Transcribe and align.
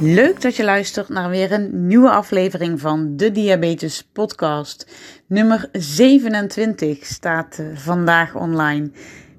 Leuk 0.00 0.40
dat 0.40 0.56
je 0.56 0.64
luistert 0.64 1.08
naar 1.08 1.30
weer 1.30 1.52
een 1.52 1.86
nieuwe 1.86 2.10
aflevering 2.10 2.80
van 2.80 3.16
de 3.16 3.32
Diabetes 3.32 4.08
Podcast. 4.12 4.86
Nummer 5.26 5.68
27 5.72 7.06
staat 7.06 7.58
eh, 7.58 7.66
vandaag 7.74 8.34
online. 8.34 8.90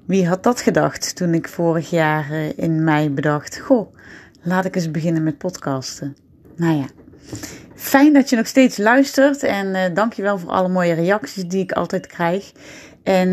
Wie 0.04 0.28
had 0.28 0.42
dat 0.42 0.60
gedacht 0.60 1.16
toen 1.16 1.34
ik 1.34 1.48
vorig 1.48 1.90
jaar 1.90 2.30
eh, 2.30 2.58
in 2.58 2.84
mei 2.84 3.10
bedacht: 3.10 3.58
Goh, 3.58 3.94
laat 4.42 4.64
ik 4.64 4.76
eens 4.76 4.90
beginnen 4.90 5.22
met 5.22 5.38
podcasten. 5.38 6.16
Nou 6.56 6.76
ja, 6.76 6.86
fijn 7.74 8.12
dat 8.12 8.30
je 8.30 8.36
nog 8.36 8.46
steeds 8.46 8.76
luistert 8.76 9.42
en 9.42 9.66
uh, 9.66 9.80
dankjewel 9.94 10.38
voor 10.38 10.50
alle 10.50 10.68
mooie 10.68 10.94
reacties 10.94 11.44
die 11.44 11.62
ik 11.62 11.72
altijd 11.72 12.06
krijg. 12.06 12.52
En 13.02 13.32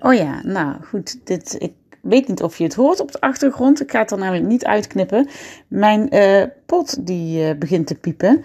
oh 0.00 0.14
ja, 0.14 0.40
nou 0.42 0.76
goed, 0.82 1.26
dit, 1.26 1.56
ik 1.58 1.72
weet 2.08 2.28
niet 2.28 2.42
of 2.42 2.58
je 2.58 2.64
het 2.64 2.74
hoort 2.74 3.00
op 3.00 3.12
de 3.12 3.20
achtergrond. 3.20 3.82
Ik 3.82 3.90
ga 3.90 3.98
het 3.98 4.10
er 4.10 4.18
namelijk 4.18 4.46
niet 4.46 4.64
uitknippen. 4.64 5.28
Mijn 5.68 6.14
uh, 6.14 6.42
pot 6.66 7.06
die 7.06 7.48
uh, 7.48 7.58
begint 7.58 7.86
te 7.86 7.94
piepen. 7.94 8.44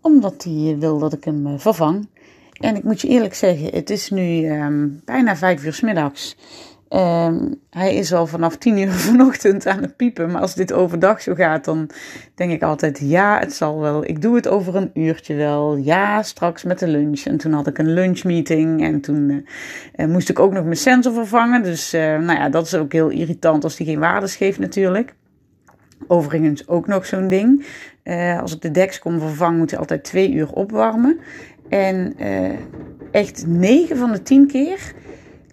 Omdat 0.00 0.44
hij 0.44 0.76
wil 0.78 0.98
dat 0.98 1.12
ik 1.12 1.24
hem 1.24 1.58
vervang. 1.58 2.08
En 2.52 2.76
ik 2.76 2.84
moet 2.84 3.00
je 3.00 3.08
eerlijk 3.08 3.34
zeggen, 3.34 3.74
het 3.74 3.90
is 3.90 4.10
nu 4.10 4.50
um, 4.50 5.00
bijna 5.04 5.36
vijf 5.36 5.64
uur 5.64 5.72
s 5.72 5.80
middags. 5.80 6.36
Um, 6.94 7.60
hij 7.70 7.94
is 7.94 8.12
al 8.12 8.26
vanaf 8.26 8.56
tien 8.56 8.78
uur 8.78 8.92
vanochtend 9.10 9.66
aan 9.66 9.82
het 9.82 9.96
piepen. 9.96 10.30
Maar 10.30 10.40
als 10.40 10.54
dit 10.54 10.72
overdag 10.72 11.22
zo 11.22 11.34
gaat, 11.34 11.64
dan 11.64 11.90
denk 12.34 12.52
ik 12.52 12.62
altijd: 12.62 12.98
ja, 13.02 13.38
het 13.38 13.52
zal 13.52 13.80
wel. 13.80 14.04
Ik 14.04 14.22
doe 14.22 14.36
het 14.36 14.48
over 14.48 14.76
een 14.76 14.90
uurtje 14.94 15.34
wel. 15.34 15.76
Ja, 15.76 16.22
straks 16.22 16.62
met 16.62 16.78
de 16.78 16.88
lunch. 16.88 17.20
En 17.20 17.36
toen 17.36 17.52
had 17.52 17.66
ik 17.66 17.78
een 17.78 17.92
lunchmeeting. 17.92 18.82
En 18.82 19.00
toen 19.00 19.46
uh, 19.96 20.06
moest 20.06 20.28
ik 20.28 20.38
ook 20.38 20.52
nog 20.52 20.64
mijn 20.64 20.76
sensor 20.76 21.12
vervangen. 21.12 21.62
Dus 21.62 21.94
uh, 21.94 22.00
nou 22.00 22.38
ja, 22.38 22.48
dat 22.48 22.66
is 22.66 22.74
ook 22.74 22.92
heel 22.92 23.08
irritant 23.08 23.64
als 23.64 23.76
die 23.76 23.86
geen 23.86 24.00
waardes 24.00 24.36
geeft, 24.36 24.58
natuurlijk. 24.58 25.14
Overigens 26.06 26.68
ook 26.68 26.86
nog 26.86 27.06
zo'n 27.06 27.28
ding. 27.28 27.66
Als 28.40 28.54
ik 28.54 28.60
de 28.60 28.70
Dexcom 28.70 29.20
vervang, 29.20 29.58
moet 29.58 29.70
hij 29.70 29.78
altijd 29.78 30.04
twee 30.04 30.32
uur 30.32 30.52
opwarmen. 30.52 31.18
En 31.68 32.16
echt 33.10 33.46
negen 33.46 33.96
van 33.96 34.12
de 34.12 34.22
tien 34.22 34.46
keer 34.46 34.94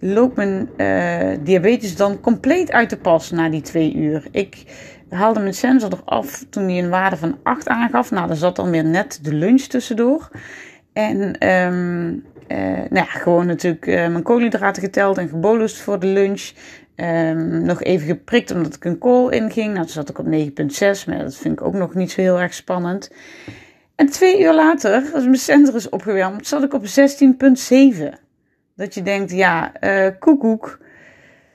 loopt 0.00 0.36
mijn 0.36 0.68
uh, 0.76 1.38
diabetes 1.44 1.96
dan 1.96 2.20
compleet 2.20 2.72
uit 2.72 2.90
de 2.90 2.96
pas 2.96 3.30
na 3.30 3.48
die 3.48 3.60
twee 3.60 3.94
uur. 3.94 4.26
Ik 4.30 4.64
haalde 5.08 5.40
mijn 5.40 5.54
sensor 5.54 5.92
eraf 5.92 6.44
toen 6.50 6.64
hij 6.64 6.78
een 6.78 6.90
waarde 6.90 7.16
van 7.16 7.38
8 7.42 7.68
aangaf. 7.68 8.10
Nou, 8.10 8.26
daar 8.26 8.36
zat 8.36 8.56
dan 8.56 8.70
weer 8.70 8.84
net 8.84 9.18
de 9.22 9.34
lunch 9.34 9.62
tussendoor. 9.62 10.30
En 10.92 11.48
um, 11.48 12.24
uh, 12.48 12.58
nou 12.66 12.94
ja, 12.94 13.04
gewoon 13.04 13.46
natuurlijk 13.46 13.86
uh, 13.86 13.94
mijn 13.94 14.22
koolhydraten 14.22 14.82
geteld 14.82 15.18
en 15.18 15.28
gebolust 15.28 15.80
voor 15.80 15.98
de 15.98 16.06
lunch. 16.06 16.50
Um, 16.96 17.62
nog 17.62 17.82
even 17.82 18.06
geprikt 18.06 18.50
omdat 18.50 18.74
ik 18.74 18.84
een 18.84 18.98
kool 18.98 19.28
inging. 19.28 19.66
Nou, 19.66 19.78
toen 19.78 19.88
zat 19.88 20.08
ik 20.08 20.18
op 20.18 20.26
9,6, 20.26 20.30
maar 21.06 21.18
dat 21.18 21.36
vind 21.36 21.60
ik 21.60 21.66
ook 21.66 21.74
nog 21.74 21.94
niet 21.94 22.10
zo 22.10 22.20
heel 22.20 22.40
erg 22.40 22.54
spannend. 22.54 23.10
En 23.96 24.06
twee 24.06 24.40
uur 24.40 24.54
later, 24.54 25.10
als 25.14 25.24
mijn 25.24 25.36
sensor 25.36 25.74
is 25.74 25.88
opgewarmd, 25.88 26.46
zat 26.46 26.62
ik 26.62 26.74
op 26.74 26.84
16,7. 26.84 28.28
Dat 28.80 28.94
je 28.94 29.02
denkt, 29.02 29.30
ja, 29.30 29.72
uh, 29.80 30.06
koekoek. 30.18 30.78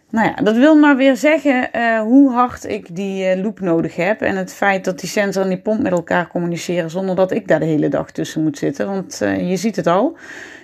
Nou 0.09 0.27
ja, 0.27 0.35
dat 0.35 0.55
wil 0.55 0.75
maar 0.75 0.97
weer 0.97 1.15
zeggen 1.15 1.69
uh, 1.75 2.01
hoe 2.01 2.31
hard 2.31 2.65
ik 2.65 2.95
die 2.95 3.35
uh, 3.35 3.43
loop 3.43 3.59
nodig 3.59 3.95
heb. 3.95 4.21
En 4.21 4.35
het 4.35 4.53
feit 4.53 4.85
dat 4.85 4.99
die 4.99 5.09
sensor 5.09 5.43
en 5.43 5.49
die 5.49 5.61
pomp 5.61 5.81
met 5.81 5.91
elkaar 5.91 6.27
communiceren 6.27 6.89
zonder 6.89 7.15
dat 7.15 7.31
ik 7.31 7.47
daar 7.47 7.59
de 7.59 7.65
hele 7.65 7.87
dag 7.89 8.11
tussen 8.11 8.43
moet 8.43 8.57
zitten. 8.57 8.87
Want 8.87 9.17
je 9.19 9.55
ziet 9.55 9.75
het 9.75 9.87
al, 9.87 10.17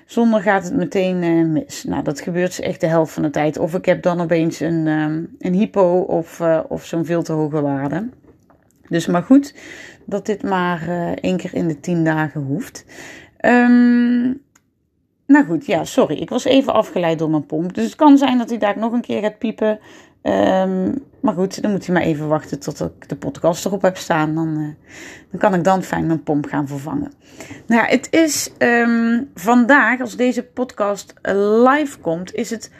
zonder 0.05 0.41
gaat 0.41 0.63
het 0.63 0.75
meteen 0.75 1.51
mis. 1.51 1.83
Nou, 1.83 2.03
dat 2.03 2.21
gebeurt 2.21 2.59
echt 2.59 2.81
de 2.81 2.87
helft 2.87 3.13
van 3.13 3.23
de 3.23 3.29
tijd. 3.29 3.57
Of 3.57 3.73
ik 3.73 3.85
heb 3.85 4.01
dan 4.01 4.21
opeens 4.21 4.59
een, 4.59 4.87
um, 4.87 5.35
een 5.39 5.53
hypo 5.53 5.99
of, 5.99 6.41
of 6.67 6.85
zo'n 6.85 7.05
veel 7.05 7.23
te 7.23 7.33
hoge 7.33 7.61
waarde. 7.61 8.09
Dus 8.87 9.07
maar 9.07 9.23
goed 9.23 9.55
dat 10.05 10.25
dit 10.25 10.43
maar 10.43 10.87
één 11.21 11.37
keer 11.37 11.53
in 11.53 11.67
de 11.67 11.79
tien 11.79 12.03
dagen 12.03 12.41
hoeft. 12.41 12.85
Um, 13.45 14.41
nou 15.31 15.45
goed, 15.45 15.65
ja, 15.65 15.83
sorry. 15.83 16.17
Ik 16.17 16.29
was 16.29 16.43
even 16.43 16.73
afgeleid 16.73 17.19
door 17.19 17.29
mijn 17.29 17.45
pomp. 17.45 17.73
Dus 17.73 17.85
het 17.85 17.95
kan 17.95 18.17
zijn 18.17 18.37
dat 18.37 18.49
hij 18.49 18.57
daar 18.57 18.77
nog 18.77 18.91
een 18.91 19.01
keer 19.01 19.21
gaat 19.21 19.37
piepen. 19.37 19.79
Um, 20.23 21.03
maar 21.21 21.33
goed, 21.33 21.61
dan 21.61 21.71
moet 21.71 21.85
hij 21.85 21.95
maar 21.95 22.03
even 22.03 22.27
wachten 22.27 22.59
tot 22.59 22.79
ik 22.81 23.09
de 23.09 23.15
podcast 23.15 23.65
erop 23.65 23.81
heb 23.81 23.97
staan. 23.97 24.35
Dan, 24.35 24.47
uh, 24.47 24.93
dan 25.31 25.39
kan 25.39 25.53
ik 25.53 25.63
dan 25.63 25.83
fijn 25.83 26.07
mijn 26.07 26.23
pomp 26.23 26.45
gaan 26.45 26.67
vervangen. 26.67 27.11
Nou 27.65 27.81
ja, 27.81 27.87
het 27.87 28.07
is 28.11 28.51
um, 28.57 29.29
vandaag, 29.35 30.01
als 30.01 30.15
deze 30.15 30.43
podcast 30.43 31.13
live 31.63 31.99
komt, 31.99 32.33
is 32.33 32.49
het 32.49 32.71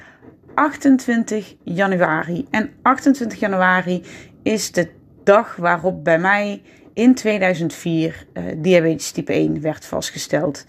28 0.53 1.55
januari. 1.63 2.47
En 2.49 2.69
28 2.81 3.39
januari 3.39 4.03
is 4.43 4.71
de 4.71 4.89
dag 5.23 5.55
waarop 5.55 6.03
bij 6.03 6.19
mij 6.19 6.61
in 6.93 7.15
2004 7.15 8.25
uh, 8.33 8.43
diabetes 8.57 9.11
type 9.11 9.33
1 9.33 9.61
werd 9.61 9.85
vastgesteld. 9.85 10.65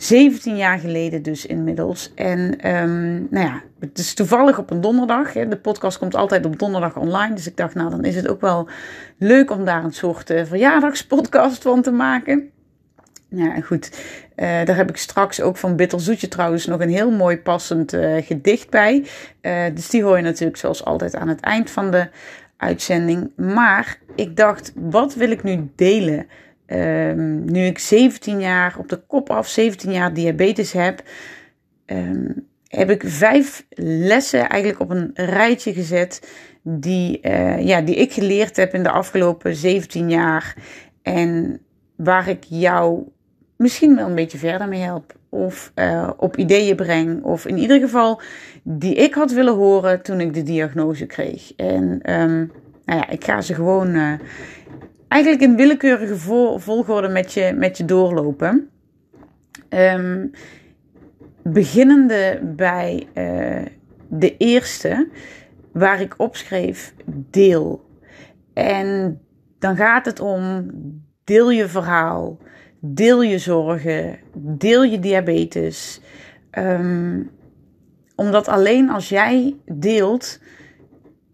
17 0.00 0.56
jaar 0.56 0.78
geleden 0.78 1.22
dus 1.22 1.46
inmiddels. 1.46 2.12
En 2.14 2.68
um, 2.74 3.26
nou 3.30 3.46
ja, 3.46 3.62
het 3.80 3.98
is 3.98 4.14
toevallig 4.14 4.58
op 4.58 4.70
een 4.70 4.80
donderdag. 4.80 5.32
Hè. 5.32 5.48
De 5.48 5.56
podcast 5.56 5.98
komt 5.98 6.14
altijd 6.14 6.44
op 6.46 6.58
donderdag 6.58 6.96
online. 6.96 7.34
Dus 7.34 7.46
ik 7.46 7.56
dacht, 7.56 7.74
nou 7.74 7.90
dan 7.90 8.04
is 8.04 8.16
het 8.16 8.28
ook 8.28 8.40
wel 8.40 8.68
leuk 9.18 9.50
om 9.50 9.64
daar 9.64 9.84
een 9.84 9.92
soort 9.92 10.30
uh, 10.30 10.44
verjaardagspodcast 10.44 11.62
van 11.62 11.82
te 11.82 11.90
maken. 11.90 12.50
Ja, 13.28 13.60
goed. 13.60 13.90
Uh, 14.36 14.46
daar 14.64 14.76
heb 14.76 14.88
ik 14.88 14.96
straks 14.96 15.40
ook 15.40 15.56
van 15.56 15.76
Bitter 15.76 16.00
Zoetje 16.00 16.28
trouwens 16.28 16.66
nog 16.66 16.80
een 16.80 16.90
heel 16.90 17.10
mooi 17.10 17.38
passend 17.38 17.92
uh, 17.92 18.26
gedicht 18.26 18.70
bij. 18.70 19.06
dus 19.74 19.88
die 19.88 20.02
hoor 20.02 20.16
je 20.16 20.22
natuurlijk 20.22 20.58
zoals 20.58 20.84
altijd 20.84 21.16
aan 21.16 21.28
het 21.28 21.40
eind 21.40 21.70
van 21.70 21.90
de 21.90 22.08
uitzending. 22.56 23.30
Maar 23.36 23.98
ik 24.14 24.36
dacht, 24.36 24.72
wat 24.74 25.14
wil 25.14 25.30
ik 25.30 25.42
nu 25.42 25.70
delen? 25.76 26.26
Um, 26.72 27.44
nu 27.44 27.64
ik 27.64 27.78
17 27.78 28.40
jaar 28.40 28.76
op 28.78 28.88
de 28.88 29.00
kop 29.06 29.30
af, 29.30 29.48
17 29.48 29.92
jaar 29.92 30.14
diabetes 30.14 30.72
heb, 30.72 31.02
um, 31.86 32.46
heb 32.68 32.90
ik 32.90 33.02
vijf 33.06 33.66
lessen 33.84 34.48
eigenlijk 34.48 34.80
op 34.80 34.90
een 34.90 35.10
rijtje 35.14 35.72
gezet 35.72 36.30
die, 36.62 37.20
uh, 37.22 37.66
ja, 37.66 37.80
die 37.80 37.94
ik 37.94 38.12
geleerd 38.12 38.56
heb 38.56 38.74
in 38.74 38.82
de 38.82 38.90
afgelopen 38.90 39.54
17 39.56 40.10
jaar. 40.10 40.54
En 41.02 41.60
waar 41.96 42.28
ik 42.28 42.44
jou 42.48 43.02
misschien 43.56 43.96
wel 43.96 44.06
een 44.06 44.14
beetje 44.14 44.38
verder 44.38 44.68
mee 44.68 44.80
help. 44.80 45.14
Of 45.28 45.72
uh, 45.74 46.10
op 46.16 46.36
ideeën 46.36 46.76
breng. 46.76 47.22
Of 47.22 47.46
in 47.46 47.58
ieder 47.58 47.80
geval 47.80 48.20
die 48.62 48.94
ik 48.94 49.14
had 49.14 49.32
willen 49.32 49.54
horen 49.54 50.02
toen 50.02 50.20
ik 50.20 50.34
de 50.34 50.42
diagnose 50.42 51.06
kreeg. 51.06 51.52
En 51.56 52.12
um, 52.20 52.52
nou 52.84 53.00
ja, 53.00 53.08
ik 53.08 53.24
ga 53.24 53.40
ze 53.40 53.54
gewoon 53.54 53.94
uh, 53.94 54.12
eigenlijk 55.10 55.42
in 55.42 55.56
willekeurige 55.56 56.16
volgorde 56.60 57.08
met 57.08 57.32
je, 57.32 57.52
met 57.56 57.76
je 57.76 57.84
doorlopen. 57.84 58.70
Um, 59.68 60.30
beginnende 61.42 62.40
bij 62.42 63.08
uh, 63.14 63.66
de 64.08 64.36
eerste, 64.36 65.08
waar 65.72 66.00
ik 66.00 66.14
opschreef 66.16 66.94
deel. 67.06 67.84
En 68.52 69.20
dan 69.58 69.76
gaat 69.76 70.04
het 70.06 70.20
om 70.20 70.70
deel 71.24 71.50
je 71.50 71.68
verhaal, 71.68 72.38
deel 72.80 73.22
je 73.22 73.38
zorgen, 73.38 74.18
deel 74.34 74.82
je 74.82 74.98
diabetes. 74.98 76.00
Um, 76.58 77.30
omdat 78.14 78.48
alleen 78.48 78.90
als 78.90 79.08
jij 79.08 79.56
deelt, 79.72 80.40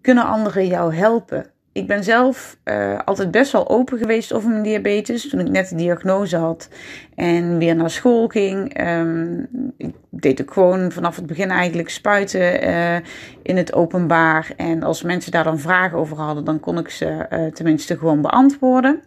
kunnen 0.01 0.25
anderen 0.25 0.67
jou 0.67 0.95
helpen 0.95 1.51
ik 1.77 1.87
ben 1.87 2.05
zelf 2.05 2.59
uh, 2.65 2.99
altijd 3.05 3.31
best 3.31 3.53
wel 3.53 3.69
open 3.69 3.99
geweest 3.99 4.33
over 4.33 4.51
mijn 4.51 4.63
diabetes. 4.63 5.29
Toen 5.29 5.41
ik 5.41 5.49
net 5.49 5.69
de 5.69 5.75
diagnose 5.75 6.37
had 6.37 6.69
en 7.15 7.59
weer 7.59 7.77
naar 7.77 7.91
school 7.91 8.29
ging. 8.29 8.81
Um, 8.81 9.49
ik 9.77 9.95
deed 10.11 10.41
ook 10.41 10.53
gewoon 10.53 10.93
vanaf 10.93 11.17
het 11.17 11.27
begin 11.27 11.51
eigenlijk 11.51 11.91
spuiten 11.91 12.69
uh, 12.69 12.97
in 13.43 13.57
het 13.57 13.73
openbaar. 13.73 14.53
En 14.57 14.83
als 14.83 15.03
mensen 15.03 15.33
daar 15.33 15.45
dan 15.45 15.59
vragen 15.59 15.99
over 15.99 16.17
hadden, 16.17 16.45
dan 16.45 16.61
kon 16.61 16.79
ik 16.79 16.89
ze 16.89 17.27
uh, 17.31 17.53
tenminste 17.53 17.99
gewoon 17.99 18.23
beantwoorden. 18.23 19.03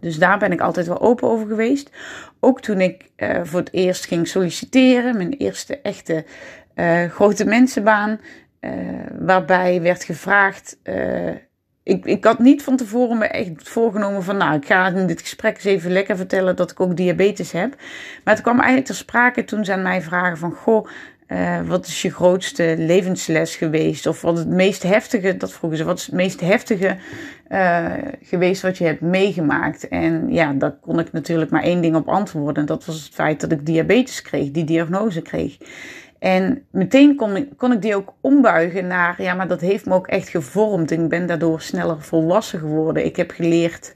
Dus 0.00 0.18
daar 0.18 0.38
ben 0.38 0.52
ik 0.52 0.60
altijd 0.60 0.86
wel 0.86 1.00
open 1.00 1.28
over 1.28 1.46
geweest. 1.46 1.90
Ook 2.40 2.60
toen 2.60 2.80
ik 2.80 3.10
voor 3.42 3.60
het 3.60 3.72
eerst 3.72 4.06
ging 4.06 4.28
solliciteren, 4.28 5.16
mijn 5.16 5.32
eerste 5.32 5.80
echte 5.80 6.24
grote 7.10 7.44
mensenbaan. 7.44 8.20
waarbij 9.18 9.82
werd 9.82 10.04
gevraagd 10.04 10.78
ik, 11.86 12.04
ik 12.04 12.24
had 12.24 12.38
niet 12.38 12.62
van 12.62 12.76
tevoren 12.76 13.18
me 13.18 13.24
echt 13.24 13.50
voorgenomen 13.56 14.22
van, 14.22 14.36
nou, 14.36 14.56
ik 14.56 14.66
ga 14.66 14.86
in 14.86 15.06
dit 15.06 15.20
gesprek 15.20 15.54
eens 15.54 15.64
even 15.64 15.92
lekker 15.92 16.16
vertellen 16.16 16.56
dat 16.56 16.70
ik 16.70 16.80
ook 16.80 16.96
diabetes 16.96 17.52
heb. 17.52 17.74
Maar 18.24 18.34
het 18.34 18.42
kwam 18.42 18.56
eigenlijk 18.56 18.86
ter 18.86 18.94
sprake 18.94 19.44
toen 19.44 19.64
ze 19.64 19.72
aan 19.72 19.82
mij 19.82 20.02
vragen 20.02 20.38
van, 20.38 20.52
goh, 20.52 20.86
uh, 21.28 21.60
wat 21.66 21.86
is 21.86 22.02
je 22.02 22.10
grootste 22.10 22.74
levensles 22.78 23.56
geweest? 23.56 24.06
Of 24.06 24.20
wat 24.20 24.38
het 24.38 24.48
meest 24.48 24.82
heftige, 24.82 25.36
dat 25.36 25.52
vroegen 25.52 25.78
ze, 25.78 25.84
wat 25.84 25.98
is 25.98 26.06
het 26.06 26.14
meest 26.14 26.40
heftige 26.40 26.96
uh, 27.48 27.92
geweest 28.22 28.62
wat 28.62 28.78
je 28.78 28.84
hebt 28.84 29.00
meegemaakt? 29.00 29.88
En 29.88 30.32
ja, 30.32 30.52
daar 30.52 30.76
kon 30.80 30.98
ik 30.98 31.12
natuurlijk 31.12 31.50
maar 31.50 31.62
één 31.62 31.80
ding 31.80 31.96
op 31.96 32.08
antwoorden. 32.08 32.56
En 32.56 32.66
dat 32.66 32.84
was 32.84 33.04
het 33.04 33.14
feit 33.14 33.40
dat 33.40 33.52
ik 33.52 33.66
diabetes 33.66 34.22
kreeg, 34.22 34.50
die 34.50 34.64
diagnose 34.64 35.22
kreeg. 35.22 35.56
En 36.18 36.66
meteen 36.70 37.16
kon 37.16 37.36
ik, 37.36 37.48
kon 37.56 37.72
ik 37.72 37.82
die 37.82 37.96
ook 37.96 38.14
ombuigen 38.20 38.86
naar, 38.86 39.22
ja, 39.22 39.34
maar 39.34 39.48
dat 39.48 39.60
heeft 39.60 39.86
me 39.86 39.94
ook 39.94 40.06
echt 40.06 40.28
gevormd. 40.28 40.90
Ik 40.90 41.08
ben 41.08 41.26
daardoor 41.26 41.60
sneller 41.60 42.02
volwassen 42.02 42.58
geworden. 42.58 43.04
Ik 43.04 43.16
heb 43.16 43.30
geleerd 43.30 43.92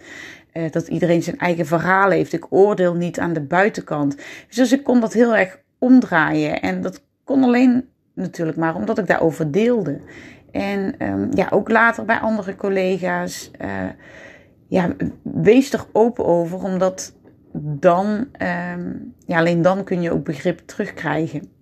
uh, 0.52 0.70
dat 0.70 0.88
iedereen 0.88 1.22
zijn 1.22 1.38
eigen 1.38 1.66
verhaal 1.66 2.10
heeft. 2.10 2.32
Ik 2.32 2.46
oordeel 2.52 2.94
niet 2.94 3.18
aan 3.18 3.32
de 3.32 3.40
buitenkant. 3.40 4.16
Dus 4.48 4.72
ik 4.72 4.84
kon 4.84 5.00
dat 5.00 5.12
heel 5.12 5.36
erg 5.36 5.58
omdraaien. 5.78 6.60
En 6.60 6.80
dat 6.80 7.02
kon 7.24 7.44
alleen 7.44 7.88
natuurlijk 8.14 8.58
maar 8.58 8.74
omdat 8.74 8.98
ik 8.98 9.06
daarover 9.06 9.52
deelde. 9.52 10.00
En 10.50 10.94
um, 10.98 11.28
ja, 11.34 11.48
ook 11.50 11.68
later 11.68 12.04
bij 12.04 12.18
andere 12.18 12.56
collega's. 12.56 13.50
Uh, 13.60 13.68
ja, 14.66 14.88
wees 15.22 15.72
er 15.72 15.84
open 15.92 16.24
over, 16.24 16.62
omdat 16.62 17.14
dan, 17.52 18.26
um, 18.72 19.14
ja, 19.26 19.38
alleen 19.38 19.62
dan 19.62 19.84
kun 19.84 20.02
je 20.02 20.12
ook 20.12 20.24
begrip 20.24 20.60
terugkrijgen. 20.64 21.59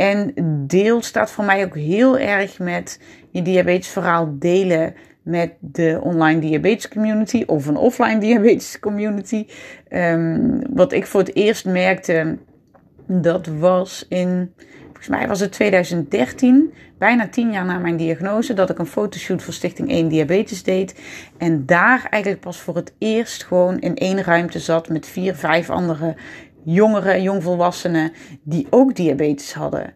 En 0.00 0.32
deel 0.66 1.02
staat 1.02 1.30
voor 1.30 1.44
mij 1.44 1.64
ook 1.64 1.74
heel 1.74 2.18
erg 2.18 2.58
met 2.58 3.00
je 3.30 3.42
diabetesverhaal 3.42 4.34
delen 4.38 4.94
met 5.22 5.52
de 5.58 5.98
online 6.02 6.40
diabetes 6.40 6.88
community 6.88 7.42
of 7.46 7.66
een 7.66 7.76
offline 7.76 8.18
diabetes 8.26 8.78
community. 8.78 9.46
Um, 9.90 10.62
wat 10.74 10.92
ik 10.92 11.06
voor 11.06 11.20
het 11.20 11.34
eerst 11.34 11.64
merkte, 11.64 12.38
dat 13.06 13.46
was 13.46 14.06
in 14.08 14.52
volgens 15.00 15.18
mij 15.18 15.28
was 15.28 15.40
het 15.40 15.52
2013, 15.52 16.72
bijna 16.98 17.28
tien 17.28 17.52
jaar 17.52 17.64
na 17.64 17.78
mijn 17.78 17.96
diagnose, 17.96 18.54
dat 18.54 18.70
ik 18.70 18.78
een 18.78 18.86
fotoshoot 18.86 19.42
voor 19.42 19.52
Stichting 19.52 19.90
1 19.90 20.08
Diabetes 20.08 20.62
deed. 20.62 21.00
En 21.38 21.66
daar 21.66 22.06
eigenlijk 22.10 22.42
pas 22.42 22.60
voor 22.60 22.76
het 22.76 22.92
eerst 22.98 23.44
gewoon 23.44 23.78
in 23.78 23.96
één 23.96 24.22
ruimte 24.22 24.58
zat 24.58 24.88
met 24.88 25.06
vier, 25.06 25.34
vijf 25.34 25.70
andere 25.70 26.14
jongeren, 26.64 27.22
jongvolwassenen 27.22 28.12
die 28.42 28.66
ook 28.70 28.96
diabetes 28.96 29.54
hadden. 29.54 29.94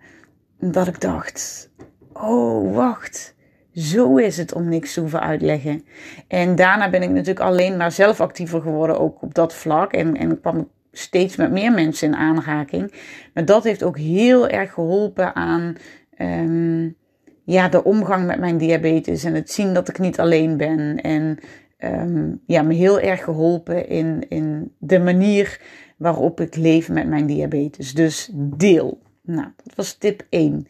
Dat 0.58 0.87
ik 0.87 1.00
dacht, 1.00 1.70
oh 2.12 2.75
wacht, 2.75 3.34
zo 3.75 4.16
is 4.16 4.37
het 4.37 4.52
om 4.52 4.69
niks 4.69 4.93
te 4.93 5.00
hoeven 5.00 5.20
uitleggen. 5.20 5.84
En 6.28 6.55
daarna 6.55 6.90
ben 6.90 7.02
ik 7.02 7.11
natuurlijk 7.11 7.46
alleen 7.46 7.76
maar 7.76 7.93
zelf 7.93 8.20
actiever 8.20 8.61
geworden, 8.61 9.00
ook 9.00 9.22
op 9.22 9.34
dat 9.34 9.55
vlak. 9.55 9.93
En, 9.93 10.16
en 10.16 10.40
kwam 10.40 10.69
steeds 10.93 11.37
met 11.37 11.50
meer 11.50 11.72
mensen 11.72 12.08
in 12.08 12.16
aanraking. 12.16 12.94
Maar 13.34 13.44
dat 13.44 13.64
heeft 13.64 13.82
ook 13.82 13.99
heel 13.99 14.49
erg 14.49 14.72
geholpen 14.72 15.34
aan 15.34 15.76
um, 16.19 16.96
ja, 17.44 17.69
de 17.69 17.84
omgang 17.84 18.26
met 18.26 18.38
mijn 18.38 18.58
diabetes 18.58 19.25
en 19.25 19.34
het 19.34 19.50
zien 19.50 19.75
dat 19.75 19.88
ik 19.88 19.99
niet 19.99 20.20
alleen 20.20 20.56
ben. 20.56 21.00
En 21.00 21.38
um, 21.78 22.40
ja, 22.46 22.62
me 22.62 22.75
heel 22.75 23.00
erg 23.00 23.25
geholpen 23.25 23.88
in, 23.88 24.26
in 24.28 24.72
de 24.78 24.99
manier 24.99 25.60
waarop 26.04 26.40
ik 26.40 26.56
leef 26.56 26.88
met 26.88 27.08
mijn 27.08 27.26
diabetes. 27.26 27.92
Dus 27.94 28.30
deel. 28.34 29.02
Nou, 29.22 29.48
dat 29.62 29.74
was 29.74 29.94
tip 29.94 30.26
1. 30.28 30.52
Um, 30.52 30.66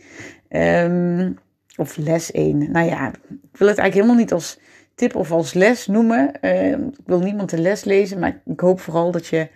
ehm, 0.49 1.33
of 1.77 1.97
les 1.97 2.33
1. 2.33 2.71
Nou 2.73 2.87
ja, 2.87 3.09
ik 3.09 3.57
wil 3.59 3.69
het 3.69 3.79
eigenlijk 3.79 3.95
helemaal 3.95 4.17
niet 4.17 4.33
als 4.33 4.59
tip 4.95 5.17
of 5.17 5.31
als 5.33 5.55
les 5.55 5.87
noemen. 5.87 6.31
Uh, 6.41 6.71
ik 6.71 7.07
wil 7.07 7.21
niemand 7.21 7.51
de 7.51 7.59
les 7.59 7.85
lezen, 7.85 8.19
maar 8.19 8.41
ik 8.45 8.61
hoop 8.61 8.81
vooral 8.81 9.11
dat 9.11 9.27
je 9.27 9.49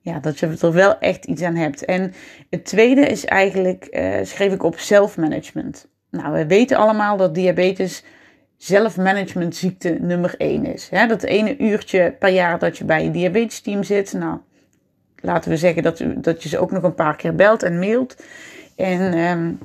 ja, 0.00 0.18
dat 0.18 0.38
je 0.38 0.56
er 0.60 0.72
wel 0.72 0.98
echt 0.98 1.24
iets 1.24 1.42
aan 1.42 1.56
hebt. 1.56 1.84
En 1.84 2.12
het 2.50 2.64
tweede 2.64 3.00
is 3.00 3.24
eigenlijk, 3.24 3.88
uh, 3.90 4.16
schreef 4.22 4.52
ik 4.52 4.62
op 4.62 4.78
zelfmanagement. 4.78 5.88
Nou, 6.10 6.32
we 6.32 6.46
weten 6.46 6.76
allemaal 6.76 7.16
dat 7.16 7.34
diabetes 7.34 8.04
zelfmanagement 8.56 9.56
ziekte 9.56 9.98
nummer 10.00 10.34
1 10.36 10.64
is. 10.64 10.88
Dat 11.08 11.22
ene 11.22 11.58
uurtje 11.58 12.16
per 12.18 12.28
jaar 12.28 12.58
dat 12.58 12.78
je 12.78 12.84
bij 12.84 13.04
je 13.04 13.10
diabetesteam 13.10 13.82
zit. 13.82 14.12
Nou, 14.12 14.38
laten 15.22 15.50
we 15.50 15.56
zeggen 15.56 15.82
dat, 15.82 16.04
dat 16.16 16.42
je 16.42 16.48
ze 16.48 16.58
ook 16.58 16.70
nog 16.70 16.82
een 16.82 16.94
paar 16.94 17.16
keer 17.16 17.34
belt 17.34 17.62
en 17.62 17.78
mailt. 17.78 18.22
En 18.76 19.18
um, 19.18 19.58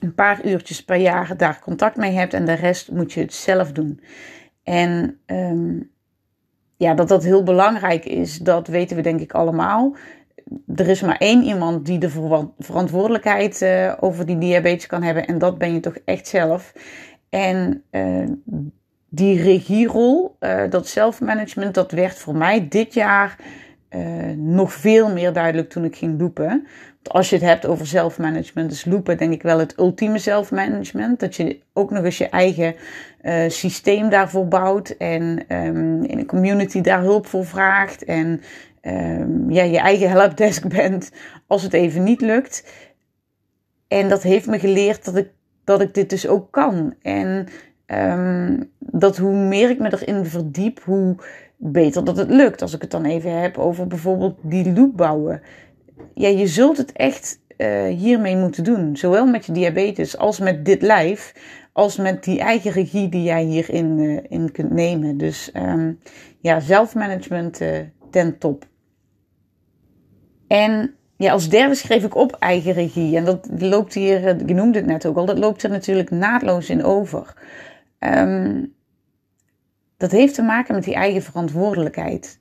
een 0.00 0.14
paar 0.14 0.46
uurtjes 0.46 0.84
per 0.84 0.96
jaar 0.96 1.36
daar 1.36 1.60
contact 1.60 1.96
mee 1.96 2.12
hebt. 2.12 2.34
En 2.34 2.44
de 2.44 2.52
rest 2.52 2.90
moet 2.90 3.12
je 3.12 3.20
het 3.20 3.34
zelf 3.34 3.72
doen. 3.72 4.00
En 4.62 5.18
um, 5.26 5.90
ja, 6.76 6.94
dat 6.94 7.08
dat 7.08 7.24
heel 7.24 7.42
belangrijk 7.42 8.04
is, 8.04 8.38
dat 8.38 8.66
weten 8.66 8.96
we 8.96 9.02
denk 9.02 9.20
ik 9.20 9.32
allemaal. 9.32 9.96
Er 10.74 10.88
is 10.88 11.02
maar 11.02 11.16
één 11.16 11.42
iemand 11.42 11.86
die 11.86 11.98
de 11.98 12.10
verantwoordelijkheid 12.58 13.60
uh, 13.62 13.92
over 14.00 14.26
die 14.26 14.38
diabetes 14.38 14.86
kan 14.86 15.02
hebben. 15.02 15.26
En 15.26 15.38
dat 15.38 15.58
ben 15.58 15.74
je 15.74 15.80
toch 15.80 15.96
echt 16.04 16.26
zelf. 16.26 16.72
En 17.28 17.82
uh, 17.90 18.28
die 19.08 19.42
regierol, 19.42 20.36
uh, 20.40 20.62
dat 20.70 20.86
zelfmanagement, 20.86 21.74
dat 21.74 21.92
werd 21.92 22.18
voor 22.18 22.36
mij 22.36 22.68
dit 22.68 22.94
jaar 22.94 23.36
nog 24.36 24.72
veel 24.72 25.12
meer 25.12 25.32
duidelijk 25.32 25.68
toen 25.70 25.84
ik 25.84 25.96
ging 25.96 26.20
lopen 26.20 26.66
als 27.02 27.30
je 27.30 27.36
het 27.36 27.44
hebt 27.44 27.66
over 27.66 27.86
zelfmanagement, 27.86 28.70
dus 28.70 28.84
lopen, 28.84 29.16
denk 29.18 29.32
ik 29.32 29.42
wel 29.42 29.58
het 29.58 29.78
ultieme 29.78 30.18
zelfmanagement. 30.18 31.20
Dat 31.20 31.36
je 31.36 31.60
ook 31.72 31.90
nog 31.90 32.04
eens 32.04 32.18
je 32.18 32.28
eigen 32.28 32.74
uh, 33.22 33.48
systeem 33.48 34.08
daarvoor 34.08 34.48
bouwt 34.48 34.88
en 34.88 35.44
um, 35.48 36.04
in 36.04 36.18
een 36.18 36.26
community 36.26 36.80
daar 36.80 37.00
hulp 37.00 37.26
voor 37.26 37.46
vraagt. 37.46 38.04
En 38.04 38.40
um, 38.82 39.50
ja, 39.50 39.62
je 39.62 39.78
eigen 39.78 40.10
helpdesk 40.10 40.68
bent 40.76 41.12
als 41.46 41.62
het 41.62 41.72
even 41.72 42.02
niet 42.02 42.20
lukt. 42.20 42.72
En 43.88 44.08
dat 44.08 44.22
heeft 44.22 44.46
me 44.46 44.58
geleerd 44.58 45.04
dat 45.04 45.16
ik, 45.16 45.28
dat 45.64 45.80
ik 45.80 45.94
dit 45.94 46.10
dus 46.10 46.28
ook 46.28 46.50
kan. 46.50 46.94
En 47.02 47.46
um, 47.86 48.70
dat 48.78 49.16
hoe 49.16 49.36
meer 49.36 49.70
ik 49.70 49.78
me 49.78 49.92
erin 49.92 50.24
verdiep, 50.24 50.80
hoe 50.84 51.16
beter 51.62 52.04
dat 52.04 52.16
het 52.16 52.30
lukt. 52.30 52.62
Als 52.62 52.74
ik 52.74 52.80
het 52.80 52.90
dan 52.90 53.04
even 53.04 53.40
heb 53.40 53.58
over 53.58 53.86
bijvoorbeeld 53.86 54.38
die 54.42 54.72
loop 54.72 54.96
bouwen 54.96 55.42
ja, 56.14 56.28
je 56.28 56.46
zult 56.46 56.76
het 56.76 56.92
echt 56.92 57.40
uh, 57.58 57.84
hiermee 57.84 58.36
moeten 58.36 58.64
doen. 58.64 58.96
Zowel 58.96 59.26
met 59.26 59.46
je 59.46 59.52
diabetes 59.52 60.18
als 60.18 60.38
met 60.38 60.64
dit 60.64 60.82
lijf. 60.82 61.34
Als 61.72 61.96
met 61.96 62.24
die 62.24 62.40
eigen 62.40 62.70
regie 62.70 63.08
die 63.08 63.22
jij 63.22 63.44
hierin 63.44 63.98
uh, 63.98 64.20
in 64.28 64.52
kunt 64.52 64.70
nemen. 64.70 65.16
Dus 65.16 65.50
um, 65.56 65.98
ja, 66.40 66.60
zelfmanagement 66.60 67.60
uh, 67.60 67.78
ten 68.10 68.38
top. 68.38 68.66
En 70.48 70.94
ja, 71.16 71.32
als 71.32 71.48
derde 71.48 71.74
schreef 71.74 72.04
ik 72.04 72.14
op 72.14 72.36
eigen 72.38 72.72
regie. 72.72 73.16
En 73.16 73.24
dat 73.24 73.48
loopt 73.58 73.94
hier, 73.94 74.46
je 74.46 74.54
noemde 74.54 74.78
het 74.78 74.86
net 74.86 75.06
ook 75.06 75.16
al, 75.16 75.26
dat 75.26 75.38
loopt 75.38 75.62
er 75.62 75.70
natuurlijk 75.70 76.10
naadloos 76.10 76.70
in 76.70 76.84
over. 76.84 77.34
Um, 77.98 78.74
dat 80.02 80.10
heeft 80.10 80.34
te 80.34 80.42
maken 80.42 80.74
met 80.74 80.84
die 80.84 80.94
eigen 80.94 81.22
verantwoordelijkheid. 81.22 82.38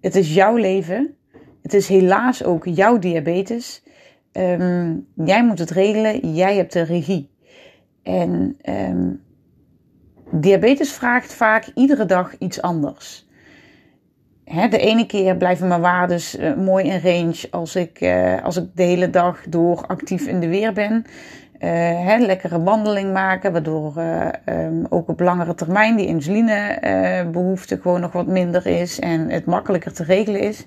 Het 0.00 0.14
is 0.14 0.34
jouw 0.34 0.56
leven. 0.56 1.16
Het 1.62 1.74
is 1.74 1.88
helaas 1.88 2.44
ook 2.44 2.64
jouw 2.64 2.98
diabetes. 2.98 3.82
Um, 4.32 5.06
jij 5.14 5.44
moet 5.44 5.58
het 5.58 5.70
regelen, 5.70 6.34
jij 6.34 6.56
hebt 6.56 6.72
de 6.72 6.82
regie. 6.82 7.30
En 8.02 8.56
um, 8.68 9.22
diabetes 10.30 10.92
vraagt 10.92 11.34
vaak 11.34 11.70
iedere 11.74 12.04
dag 12.04 12.38
iets 12.38 12.62
anders. 12.62 13.27
Hè, 14.48 14.68
de 14.68 14.78
ene 14.78 15.06
keer 15.06 15.36
blijven 15.36 15.68
mijn 15.68 15.80
waardes 15.80 16.38
uh, 16.38 16.54
mooi 16.54 16.84
in 16.84 17.00
range 17.02 17.48
als 17.50 17.76
ik, 17.76 18.00
uh, 18.00 18.44
als 18.44 18.56
ik 18.56 18.64
de 18.74 18.82
hele 18.82 19.10
dag 19.10 19.40
door 19.48 19.86
actief 19.86 20.26
in 20.26 20.40
de 20.40 20.48
weer 20.48 20.72
ben. 20.72 20.92
Uh, 20.94 21.70
hè, 22.06 22.18
lekkere 22.18 22.62
wandeling 22.62 23.12
maken, 23.12 23.52
waardoor 23.52 23.92
um, 24.46 24.86
ook 24.88 25.08
op 25.08 25.20
langere 25.20 25.54
termijn 25.54 25.96
die 25.96 26.06
insulinebehoefte 26.06 27.78
gewoon 27.82 28.00
nog 28.00 28.12
wat 28.12 28.26
minder 28.26 28.66
is 28.66 28.98
en 28.98 29.30
het 29.30 29.46
makkelijker 29.46 29.92
te 29.92 30.04
regelen 30.04 30.40
is. 30.40 30.66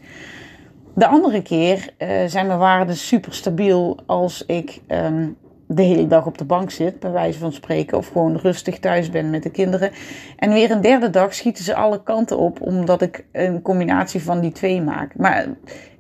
De 0.95 1.07
andere 1.07 1.41
keer 1.41 1.89
zijn 2.25 2.47
mijn 2.47 2.59
waarden 2.59 2.95
super 2.95 3.33
stabiel 3.33 3.99
als 4.05 4.43
ik 4.45 4.81
um, 4.87 5.37
de 5.75 5.81
hele 5.81 6.07
dag 6.07 6.25
op 6.25 6.37
de 6.37 6.45
bank 6.45 6.71
zit, 6.71 6.99
bij 6.99 7.11
wijze 7.11 7.39
van 7.39 7.53
spreken, 7.53 7.97
of 7.97 8.07
gewoon 8.07 8.37
rustig 8.37 8.79
thuis 8.79 9.09
ben 9.09 9.29
met 9.29 9.43
de 9.43 9.49
kinderen. 9.49 9.91
En 10.37 10.53
weer 10.53 10.71
een 10.71 10.81
derde 10.81 11.09
dag 11.09 11.33
schieten 11.33 11.63
ze 11.63 11.75
alle 11.75 12.03
kanten 12.03 12.37
op, 12.37 12.61
omdat 12.61 13.01
ik 13.01 13.25
een 13.31 13.61
combinatie 13.61 14.23
van 14.23 14.39
die 14.39 14.51
twee 14.51 14.81
maak. 14.81 15.15
Maar 15.15 15.47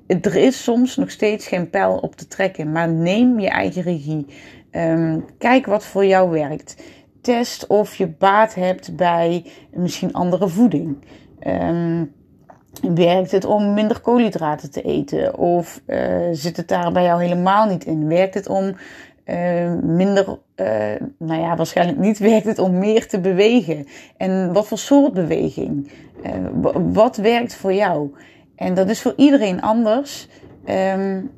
er 0.07 0.35
is 0.35 0.63
soms 0.63 0.95
nog 0.95 1.11
steeds 1.11 1.47
geen 1.47 1.69
pijl 1.69 1.97
op 1.97 2.15
te 2.15 2.27
trekken, 2.27 2.71
maar 2.71 2.89
neem 2.89 3.39
je 3.39 3.49
eigen 3.49 3.81
regie. 3.81 4.25
Um, 4.71 5.25
kijk 5.37 5.65
wat 5.65 5.85
voor 5.85 6.05
jou 6.05 6.29
werkt. 6.29 6.83
Test 7.21 7.67
of 7.67 7.95
je 7.95 8.07
baat 8.07 8.55
hebt 8.55 8.95
bij 8.95 9.45
misschien 9.73 10.13
andere 10.13 10.47
voeding. 10.47 10.97
Um, 11.47 12.11
Werkt 12.81 13.31
het 13.31 13.45
om 13.45 13.73
minder 13.73 13.99
koolhydraten 13.99 14.71
te 14.71 14.81
eten? 14.81 15.37
Of 15.37 15.81
uh, 15.87 16.27
zit 16.31 16.57
het 16.57 16.67
daar 16.67 16.91
bij 16.91 17.03
jou 17.03 17.21
helemaal 17.21 17.65
niet 17.65 17.85
in? 17.85 18.07
Werkt 18.07 18.33
het 18.33 18.47
om 18.47 18.75
Uh, 19.25 19.73
minder, 19.83 20.39
uh, 20.55 20.67
nou 21.17 21.41
ja, 21.41 21.55
waarschijnlijk 21.55 21.97
niet 21.97 22.19
werkt 22.31 22.45
het 22.45 22.59
om 22.59 22.77
meer 22.77 23.07
te 23.07 23.19
bewegen. 23.19 23.87
En 24.17 24.53
wat 24.53 24.67
voor 24.67 24.77
soort 24.77 25.13
beweging? 25.13 25.91
Uh, 26.23 26.73
wat 26.93 27.15
werkt 27.17 27.55
voor 27.55 27.73
jou? 27.73 28.15
En 28.55 28.73
dat 28.73 28.89
is 28.89 29.01
voor 29.01 29.13
iedereen 29.15 29.61
anders. 29.61 30.27
Um, 30.69 31.31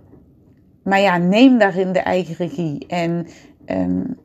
maar 0.83 0.99
ja, 0.99 1.17
neem 1.17 1.57
daarin 1.57 1.91
de 1.91 1.99
eigen 1.99 2.35
regie. 2.35 2.87
En 2.87 3.27
um, 3.65 4.17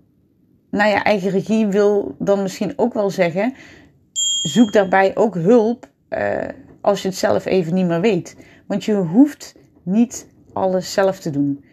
nou 0.70 0.90
ja, 0.90 1.04
eigen 1.04 1.30
regie 1.30 1.66
wil 1.66 2.14
dan 2.18 2.42
misschien 2.42 2.72
ook 2.76 2.94
wel 2.94 3.10
zeggen, 3.10 3.54
zoek 4.42 4.72
daarbij 4.72 5.16
ook 5.16 5.34
hulp 5.34 5.88
als 6.80 7.02
je 7.02 7.08
het 7.08 7.16
zelf 7.16 7.44
even 7.44 7.74
niet 7.74 7.86
meer 7.86 8.00
weet. 8.00 8.36
Want 8.66 8.84
je 8.84 8.94
hoeft 8.94 9.54
niet 9.82 10.26
alles 10.52 10.92
zelf 10.92 11.18
te 11.18 11.30
doen. 11.30 11.64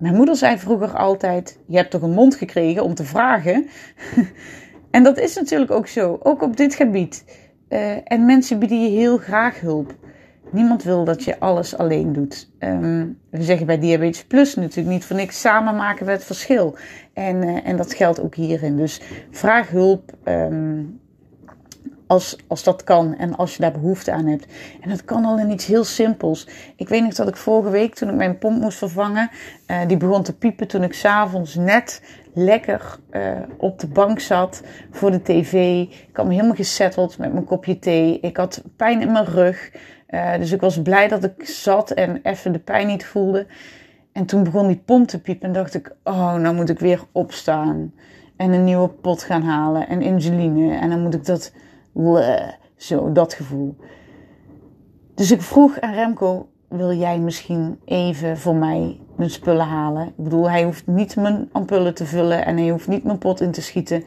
Mijn 0.00 0.14
moeder 0.14 0.36
zei 0.36 0.58
vroeger 0.58 0.96
altijd: 0.96 1.58
Je 1.66 1.76
hebt 1.76 1.90
toch 1.90 2.02
een 2.02 2.10
mond 2.10 2.34
gekregen 2.34 2.84
om 2.84 2.94
te 2.94 3.04
vragen? 3.04 3.66
en 4.90 5.02
dat 5.02 5.18
is 5.18 5.34
natuurlijk 5.34 5.70
ook 5.70 5.86
zo, 5.86 6.18
ook 6.22 6.42
op 6.42 6.56
dit 6.56 6.74
gebied. 6.74 7.24
Uh, 7.68 7.96
en 8.04 8.24
mensen 8.24 8.58
bieden 8.58 8.82
je 8.82 8.88
heel 8.88 9.18
graag 9.18 9.60
hulp. 9.60 9.94
Niemand 10.52 10.82
wil 10.82 11.04
dat 11.04 11.24
je 11.24 11.40
alles 11.40 11.76
alleen 11.76 12.12
doet. 12.12 12.50
Um, 12.58 13.18
we 13.30 13.42
zeggen 13.42 13.66
bij 13.66 13.78
Diabetes 13.78 14.24
Plus 14.24 14.54
natuurlijk 14.54 14.94
niet 14.94 15.04
voor 15.04 15.16
niks 15.16 15.40
samen 15.40 15.76
maken 15.76 16.06
we 16.06 16.12
het 16.12 16.24
verschil. 16.24 16.76
En, 17.12 17.36
uh, 17.36 17.66
en 17.66 17.76
dat 17.76 17.94
geldt 17.94 18.20
ook 18.20 18.34
hierin. 18.34 18.76
Dus 18.76 19.00
vraag 19.30 19.70
hulp. 19.70 20.12
Um, 20.24 20.99
als, 22.10 22.36
als 22.46 22.62
dat 22.62 22.84
kan 22.84 23.16
en 23.16 23.36
als 23.36 23.54
je 23.54 23.62
daar 23.62 23.72
behoefte 23.72 24.12
aan 24.12 24.26
hebt. 24.26 24.46
En 24.80 24.90
dat 24.90 25.04
kan 25.04 25.24
al 25.24 25.38
in 25.38 25.50
iets 25.50 25.66
heel 25.66 25.84
simpels. 25.84 26.48
Ik 26.76 26.88
weet 26.88 27.02
nog 27.02 27.14
dat 27.14 27.28
ik 27.28 27.36
vorige 27.36 27.70
week, 27.70 27.94
toen 27.94 28.08
ik 28.08 28.14
mijn 28.14 28.38
pomp 28.38 28.60
moest 28.60 28.78
vervangen, 28.78 29.30
uh, 29.66 29.76
die 29.86 29.96
begon 29.96 30.22
te 30.22 30.36
piepen 30.36 30.68
toen 30.68 30.82
ik 30.82 30.92
s'avonds 30.92 31.54
net 31.54 32.02
lekker 32.34 32.98
uh, 33.10 33.30
op 33.56 33.78
de 33.78 33.86
bank 33.86 34.20
zat 34.20 34.62
voor 34.90 35.10
de 35.10 35.22
tv. 35.22 35.52
Ik 36.08 36.10
had 36.16 36.26
me 36.26 36.32
helemaal 36.32 36.54
gesetteld 36.54 37.18
met 37.18 37.32
mijn 37.32 37.44
kopje 37.44 37.78
thee. 37.78 38.20
Ik 38.20 38.36
had 38.36 38.62
pijn 38.76 39.00
in 39.00 39.12
mijn 39.12 39.24
rug. 39.24 39.72
Uh, 40.08 40.36
dus 40.36 40.52
ik 40.52 40.60
was 40.60 40.82
blij 40.82 41.08
dat 41.08 41.24
ik 41.24 41.46
zat 41.46 41.90
en 41.90 42.20
even 42.22 42.52
de 42.52 42.58
pijn 42.58 42.86
niet 42.86 43.04
voelde. 43.04 43.46
En 44.12 44.26
toen 44.26 44.42
begon 44.42 44.66
die 44.66 44.82
pomp 44.84 45.08
te 45.08 45.20
piepen 45.20 45.46
en 45.46 45.54
dacht 45.54 45.74
ik, 45.74 45.94
oh, 46.04 46.34
nou 46.34 46.54
moet 46.54 46.70
ik 46.70 46.78
weer 46.78 47.00
opstaan. 47.12 47.92
En 48.36 48.52
een 48.52 48.64
nieuwe 48.64 48.88
pot 48.88 49.22
gaan 49.22 49.42
halen 49.42 49.88
en 49.88 50.02
insuline. 50.02 50.78
En 50.78 50.90
dan 50.90 51.02
moet 51.02 51.14
ik 51.14 51.24
dat 51.24 51.52
zo, 52.76 53.12
dat 53.12 53.34
gevoel. 53.34 53.76
Dus 55.14 55.30
ik 55.30 55.42
vroeg 55.42 55.80
aan 55.80 55.94
Remco, 55.94 56.48
wil 56.68 56.92
jij 56.92 57.18
misschien 57.18 57.80
even 57.84 58.38
voor 58.38 58.54
mij 58.54 59.00
mijn 59.16 59.30
spullen 59.30 59.66
halen? 59.66 60.06
Ik 60.06 60.24
bedoel, 60.24 60.50
hij 60.50 60.64
hoeft 60.64 60.86
niet 60.86 61.16
mijn 61.16 61.48
ampullen 61.52 61.94
te 61.94 62.06
vullen 62.06 62.44
en 62.44 62.56
hij 62.56 62.68
hoeft 62.68 62.88
niet 62.88 63.04
mijn 63.04 63.18
pot 63.18 63.40
in 63.40 63.50
te 63.50 63.62
schieten. 63.62 64.04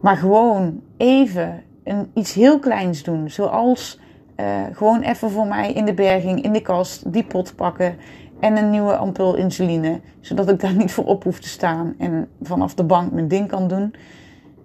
Maar 0.00 0.16
gewoon 0.16 0.80
even 0.96 1.62
een, 1.84 2.10
iets 2.14 2.34
heel 2.34 2.58
kleins 2.58 3.02
doen. 3.02 3.30
Zoals 3.30 4.00
uh, 4.36 4.46
gewoon 4.72 5.00
even 5.00 5.30
voor 5.30 5.46
mij 5.46 5.72
in 5.72 5.84
de 5.84 5.94
berging, 5.94 6.42
in 6.42 6.52
de 6.52 6.62
kast, 6.62 7.12
die 7.12 7.24
pot 7.24 7.54
pakken 7.56 7.96
en 8.40 8.56
een 8.56 8.70
nieuwe 8.70 8.96
ampul 8.96 9.34
insuline. 9.34 10.00
Zodat 10.20 10.48
ik 10.48 10.60
daar 10.60 10.74
niet 10.74 10.92
voor 10.92 11.04
op 11.04 11.24
hoef 11.24 11.40
te 11.40 11.48
staan 11.48 11.94
en 11.98 12.28
vanaf 12.42 12.74
de 12.74 12.84
bank 12.84 13.12
mijn 13.12 13.28
ding 13.28 13.48
kan 13.48 13.68
doen. 13.68 13.94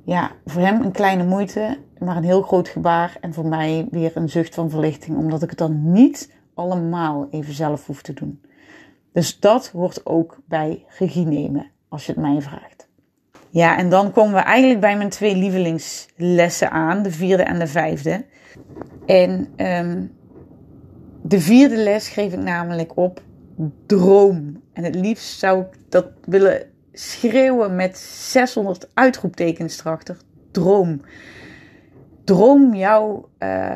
Ja, 0.08 0.32
voor 0.46 0.62
hem 0.62 0.82
een 0.82 0.92
kleine 0.92 1.24
moeite 1.24 1.78
maar 2.00 2.18
een 2.18 2.24
heel 2.24 2.42
groot 2.42 2.68
gebaar. 2.68 3.18
En 3.22 3.34
voor 3.34 3.46
mij 3.46 3.88
weer 3.92 4.12
een 4.14 4.30
zucht 4.30 4.56
van 4.56 4.70
verlichting, 4.70 5.18
omdat 5.18 5.44
ik 5.44 5.50
het 5.50 5.58
dan 5.58 5.92
niet 5.92 6.34
allemaal 6.54 7.28
even 7.32 7.54
zelf 7.54 7.86
hoef 7.86 8.02
te 8.02 8.14
doen. 8.14 8.42
Dus 9.14 9.40
dat 9.40 9.68
hoort 9.68 10.06
ook 10.06 10.38
bij 10.46 10.86
regie 10.98 11.26
nemen, 11.26 11.72
als 11.90 12.06
je 12.06 12.12
het 12.12 12.22
mij 12.22 12.42
vraagt. 12.42 12.88
Ja, 13.50 13.78
en 13.78 13.90
dan 13.90 14.12
komen 14.12 14.34
we 14.34 14.40
eigenlijk 14.40 14.82
bij 14.82 14.98
mijn 14.98 15.10
twee 15.10 15.36
lievelingslessen 15.36 16.72
aan, 16.72 17.04
de 17.04 17.12
vierde 17.12 17.44
en 17.44 17.60
de 17.60 17.68
vijfde. 17.68 18.26
En 19.06 19.48
um, 19.58 20.12
de 21.22 21.40
vierde 21.40 21.78
les 21.78 22.08
geef 22.08 22.34
ik 22.34 22.40
namelijk 22.40 22.98
op 22.98 23.22
droom. 23.86 24.62
En 24.74 24.84
het 24.84 24.96
liefst 24.96 25.40
zou 25.40 25.62
ik 25.62 25.80
dat 25.90 26.06
willen 26.26 26.77
schreeuwen 27.00 27.76
met 27.76 27.98
600 27.98 28.88
uitroeptekens 28.94 29.80
erachter. 29.80 30.18
Droom 30.52 31.02
droom 32.28 32.76
jouw 32.76 33.30
uh, 33.40 33.74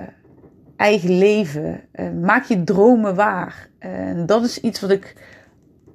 eigen 0.75 1.17
leven. 1.17 1.81
Uh, 1.93 2.05
maak 2.21 2.45
je 2.45 2.63
dromen 2.63 3.15
waar. 3.15 3.69
Dat 4.25 4.43
is 4.43 4.59
iets 4.59 4.79
wat 4.79 4.89
ik 4.89 5.15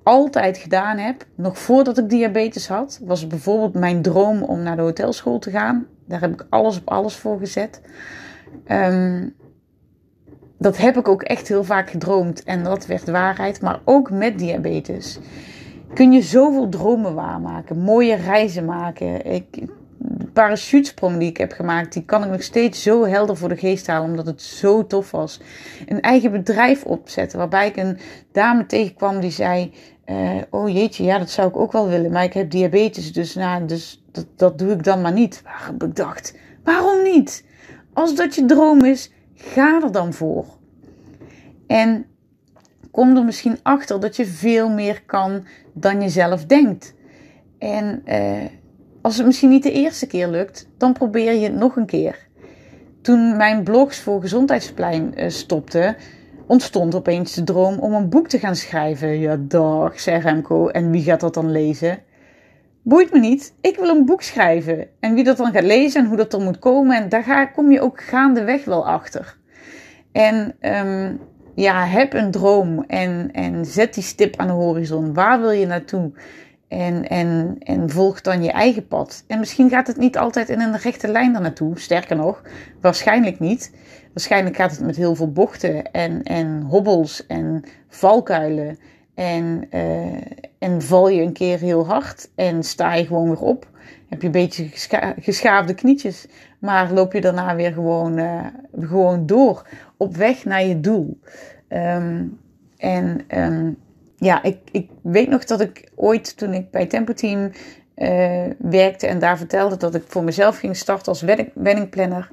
altijd 0.03 0.59
gedaan 0.59 0.99
heb. 0.99 1.25
Nog 1.35 1.59
voordat 1.59 1.99
ik 1.99 2.11
diabetes 2.11 2.69
had, 2.69 3.01
was 3.05 3.27
bijvoorbeeld 3.27 3.75
mijn 3.75 4.03
droom 4.03 4.43
om 4.43 4.63
naar 4.63 4.77
de 4.77 4.83
hotelschool 4.83 5.39
te 5.39 5.51
gaan. 5.51 5.87
Daar 6.05 6.21
heb 6.21 6.33
ik 6.33 6.47
alles 6.49 6.79
op 6.79 6.89
alles 6.89 7.17
voor 7.17 7.39
gezet. 7.39 7.81
Um, 8.69 9.35
dat 10.59 10.77
heb 10.77 10.97
ik 10.97 11.09
ook 11.09 11.23
echt 11.23 11.49
heel 11.49 11.65
vaak 11.65 11.91
gedroomd 11.91 12.45
en 12.45 12.65
dat 12.65 12.87
werd 12.87 13.11
waarheid. 13.11 13.61
Maar 13.61 13.81
ook 13.85 14.11
met 14.11 14.39
diabetes 14.39 15.19
kun 15.97 16.13
je 16.13 16.23
zoveel 16.23 16.69
dromen 16.69 17.15
waarmaken, 17.15 17.79
mooie 17.79 18.15
reizen 18.15 18.65
maken. 18.65 19.33
Ik 19.33 19.47
parachutesprong 20.33 21.19
die 21.19 21.29
ik 21.29 21.37
heb 21.37 21.53
gemaakt, 21.53 21.93
die 21.93 22.05
kan 22.05 22.25
ik 22.25 22.31
nog 22.31 22.43
steeds 22.43 22.83
zo 22.83 23.05
helder 23.05 23.37
voor 23.37 23.49
de 23.49 23.57
geest 23.57 23.87
halen, 23.87 24.11
omdat 24.11 24.27
het 24.27 24.43
zo 24.43 24.87
tof 24.87 25.11
was. 25.11 25.41
Een 25.87 26.01
eigen 26.01 26.33
bedrijf 26.33 26.85
opzetten, 26.85 27.39
waarbij 27.39 27.69
ik 27.69 27.77
een 27.77 27.99
dame 28.33 28.67
tegenkwam 28.67 29.21
die 29.21 29.31
zei: 29.31 29.73
uh, 30.07 30.43
Oh 30.51 30.69
jeetje, 30.69 31.05
ja, 31.05 31.19
dat 31.19 31.31
zou 31.31 31.49
ik 31.49 31.57
ook 31.57 31.73
wel 31.73 31.89
willen, 31.89 32.13
maar 32.13 32.25
ik 32.25 32.33
heb 32.33 32.51
diabetes, 32.51 33.13
dus, 33.13 33.35
nou, 33.35 33.67
dus 33.67 34.05
dat, 34.13 34.27
dat 34.37 34.59
doe 34.59 34.73
ik 34.73 34.85
dan 34.85 35.01
maar 35.01 35.13
niet. 35.13 35.43
Waarop 35.45 35.83
ik 35.83 35.97
dacht: 35.97 36.35
Waarom 36.65 37.03
niet? 37.03 37.45
Als 37.93 38.15
dat 38.15 38.35
je 38.35 38.45
droom 38.45 38.85
is, 38.85 39.13
ga 39.35 39.83
er 39.83 39.93
dan 39.93 40.13
voor. 40.13 40.45
En 41.67 42.07
kom 42.97 43.17
er 43.17 43.25
misschien 43.25 43.59
achter 43.63 44.01
dat 44.01 44.17
je 44.17 44.27
veel 44.27 44.69
meer 44.69 45.03
kan 45.07 45.47
dan 45.73 46.01
je 46.01 46.09
zelf 46.09 46.45
denkt. 46.45 46.95
En 47.59 48.03
uh, 48.07 48.45
als 49.03 49.17
het 49.17 49.27
misschien 49.27 49.49
niet 49.49 49.63
de 49.63 49.73
eerste 49.73 50.07
keer 50.07 50.29
lukt, 50.29 50.69
dan 50.79 50.93
probeer 50.93 51.33
je 51.33 51.45
het 51.45 51.55
nog 51.55 51.77
een 51.77 51.87
keer. 51.87 52.27
Toen 53.03 53.37
mijn 53.37 53.63
blogs 53.63 53.99
voor 53.99 54.21
Gezondheidsplein 54.21 55.13
uh, 55.17 55.29
stopten, 55.29 55.97
ontstond 56.47 56.95
opeens 56.95 57.35
de 57.35 57.45
droom 57.45 57.79
om 57.79 57.93
een 57.95 58.09
boek 58.09 58.29
te 58.29 58.39
gaan 58.39 58.57
schrijven. 58.57 59.19
Ja, 59.19 59.37
dag, 59.41 60.01
zei 60.01 60.21
Remco. 60.21 60.69
En 60.69 60.91
wie 60.91 61.03
gaat 61.03 61.21
dat 61.21 61.35
dan 61.35 61.51
lezen? 61.51 61.99
Boeit 62.83 63.13
me 63.13 63.19
niet. 63.19 63.55
Ik 63.61 63.77
wil 63.77 63.89
een 63.89 64.05
boek 64.05 64.23
schrijven. 64.23 64.89
En 65.01 65.15
wie 65.15 65.25
dat 65.25 65.37
dan 65.37 65.53
gaat 65.53 65.65
lezen 65.65 66.01
en 66.01 66.09
hoe 66.09 66.17
dat 66.17 66.33
er 66.33 66.41
moet 66.41 66.59
komen, 66.59 67.03
en 67.03 67.09
daar 67.09 67.23
ga, 67.23 67.47
kom 67.47 67.73
je 67.73 67.81
ook 67.81 68.01
gaandeweg 68.01 68.65
wel 68.65 68.87
achter. 68.87 69.37
En 70.13 70.55
um, 70.61 71.21
ja, 71.57 71.85
heb 71.87 72.15
een 72.15 72.31
droom 72.31 72.85
en, 72.87 73.31
en 73.33 73.65
zet 73.65 73.95
die 73.95 74.03
stip 74.03 74.37
aan 74.37 74.47
de 74.47 74.53
horizon. 74.53 75.15
Waar 75.15 75.41
wil 75.41 75.51
je 75.51 75.67
naartoe? 75.67 76.13
En, 76.69 77.09
en, 77.09 77.57
en 77.59 77.91
volg 77.91 78.21
dan 78.21 78.43
je 78.43 78.51
eigen 78.51 78.87
pad. 78.87 79.25
En 79.27 79.39
misschien 79.39 79.71
gaat 79.71 79.87
het 79.87 79.97
niet 79.97 80.19
altijd 80.19 80.49
in 80.49 80.61
een 80.61 80.79
rechte 80.79 81.09
lijn 81.09 81.33
daar 81.33 81.43
naartoe. 81.43 81.79
Sterker 81.79 82.17
nog, 82.17 82.43
waarschijnlijk 82.81 83.41
niet. 83.41 83.75
Waarschijnlijk 84.13 84.57
gaat 84.57 84.71
het 84.71 84.81
met 84.81 84.97
heel 84.97 85.15
veel 85.15 85.33
bochten 85.33 85.93
en, 85.93 86.23
en 86.23 86.63
hobbels 86.63 87.27
en 87.27 87.65
valkuilen. 87.89 88.79
En, 89.15 89.69
uh, 89.75 90.21
en 90.59 90.83
val 90.83 91.09
je 91.09 91.23
een 91.23 91.33
keer 91.33 91.59
heel 91.59 91.87
hard 91.87 92.31
en 92.35 92.63
sta 92.63 92.95
je 92.95 93.07
gewoon 93.07 93.29
weer 93.29 93.41
op. 93.41 93.67
Heb 94.09 94.21
je 94.21 94.27
een 94.27 94.33
beetje 94.33 94.69
geschaafde 95.21 95.75
knietjes. 95.75 96.27
Maar 96.59 96.93
loop 96.93 97.13
je 97.13 97.21
daarna 97.21 97.55
weer 97.57 97.73
gewoon, 97.73 98.19
uh, 98.19 98.47
gewoon 98.81 99.27
door. 99.27 99.69
Op 99.97 100.17
weg 100.17 100.45
naar 100.45 100.65
je 100.65 100.81
doel. 100.81 101.19
Um, 101.69 102.39
en 102.77 103.21
um, 103.35 103.77
ja, 104.17 104.43
ik, 104.43 104.59
ik 104.71 104.91
weet 105.03 105.29
nog 105.29 105.45
dat 105.45 105.61
ik 105.61 105.91
ooit 105.95 106.37
toen 106.37 106.53
ik 106.53 106.71
bij 106.71 106.87
Tempo 106.87 107.13
Team 107.13 107.51
uh, 107.97 108.45
werkte 108.59 109.07
en 109.07 109.19
daar 109.19 109.39
vertelde 109.39 109.77
dat 109.77 109.95
ik 109.95 110.03
voor 110.07 110.25
mezelf 110.25 110.59
ging 110.59 110.77
starten 110.77 111.07
als 111.07 111.23
weddingplanner, 111.55 112.31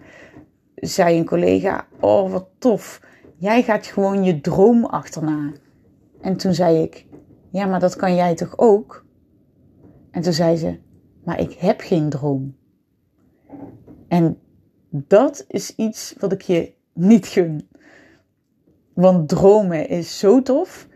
zei 0.75 1.17
een 1.17 1.25
collega: 1.25 1.85
Oh, 1.99 2.31
wat 2.31 2.45
tof. 2.57 3.01
Jij 3.37 3.63
gaat 3.63 3.85
gewoon 3.85 4.23
je 4.23 4.41
droom 4.41 4.85
achterna. 4.85 5.51
En 6.21 6.37
toen 6.37 6.53
zei 6.53 6.81
ik: 6.81 7.05
Ja, 7.53 7.65
maar 7.65 7.79
dat 7.79 7.95
kan 7.95 8.15
jij 8.15 8.35
toch 8.35 8.57
ook? 8.57 9.05
En 10.11 10.21
toen 10.21 10.33
zei 10.33 10.55
ze: 10.55 10.79
Maar 11.23 11.39
ik 11.39 11.53
heb 11.53 11.79
geen 11.81 12.09
droom. 12.09 12.55
En 14.07 14.39
dat 14.89 15.45
is 15.47 15.75
iets 15.75 16.15
wat 16.19 16.31
ik 16.31 16.41
je 16.41 16.73
niet 16.93 17.27
gun. 17.27 17.67
Want 18.93 19.29
dromen 19.29 19.89
is 19.89 20.19
zo 20.19 20.41
tof. 20.41 20.87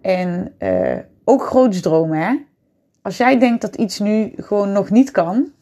En 0.00 0.54
uh, 0.58 0.98
ook 1.24 1.42
groots 1.42 1.80
dromen, 1.80 2.18
hè? 2.18 2.36
Als 3.02 3.16
jij 3.16 3.38
denkt 3.38 3.60
dat 3.62 3.76
iets 3.76 3.98
nu 3.98 4.32
gewoon 4.36 4.72
nog 4.72 4.90
niet 4.90 5.10
kan, 5.10 5.52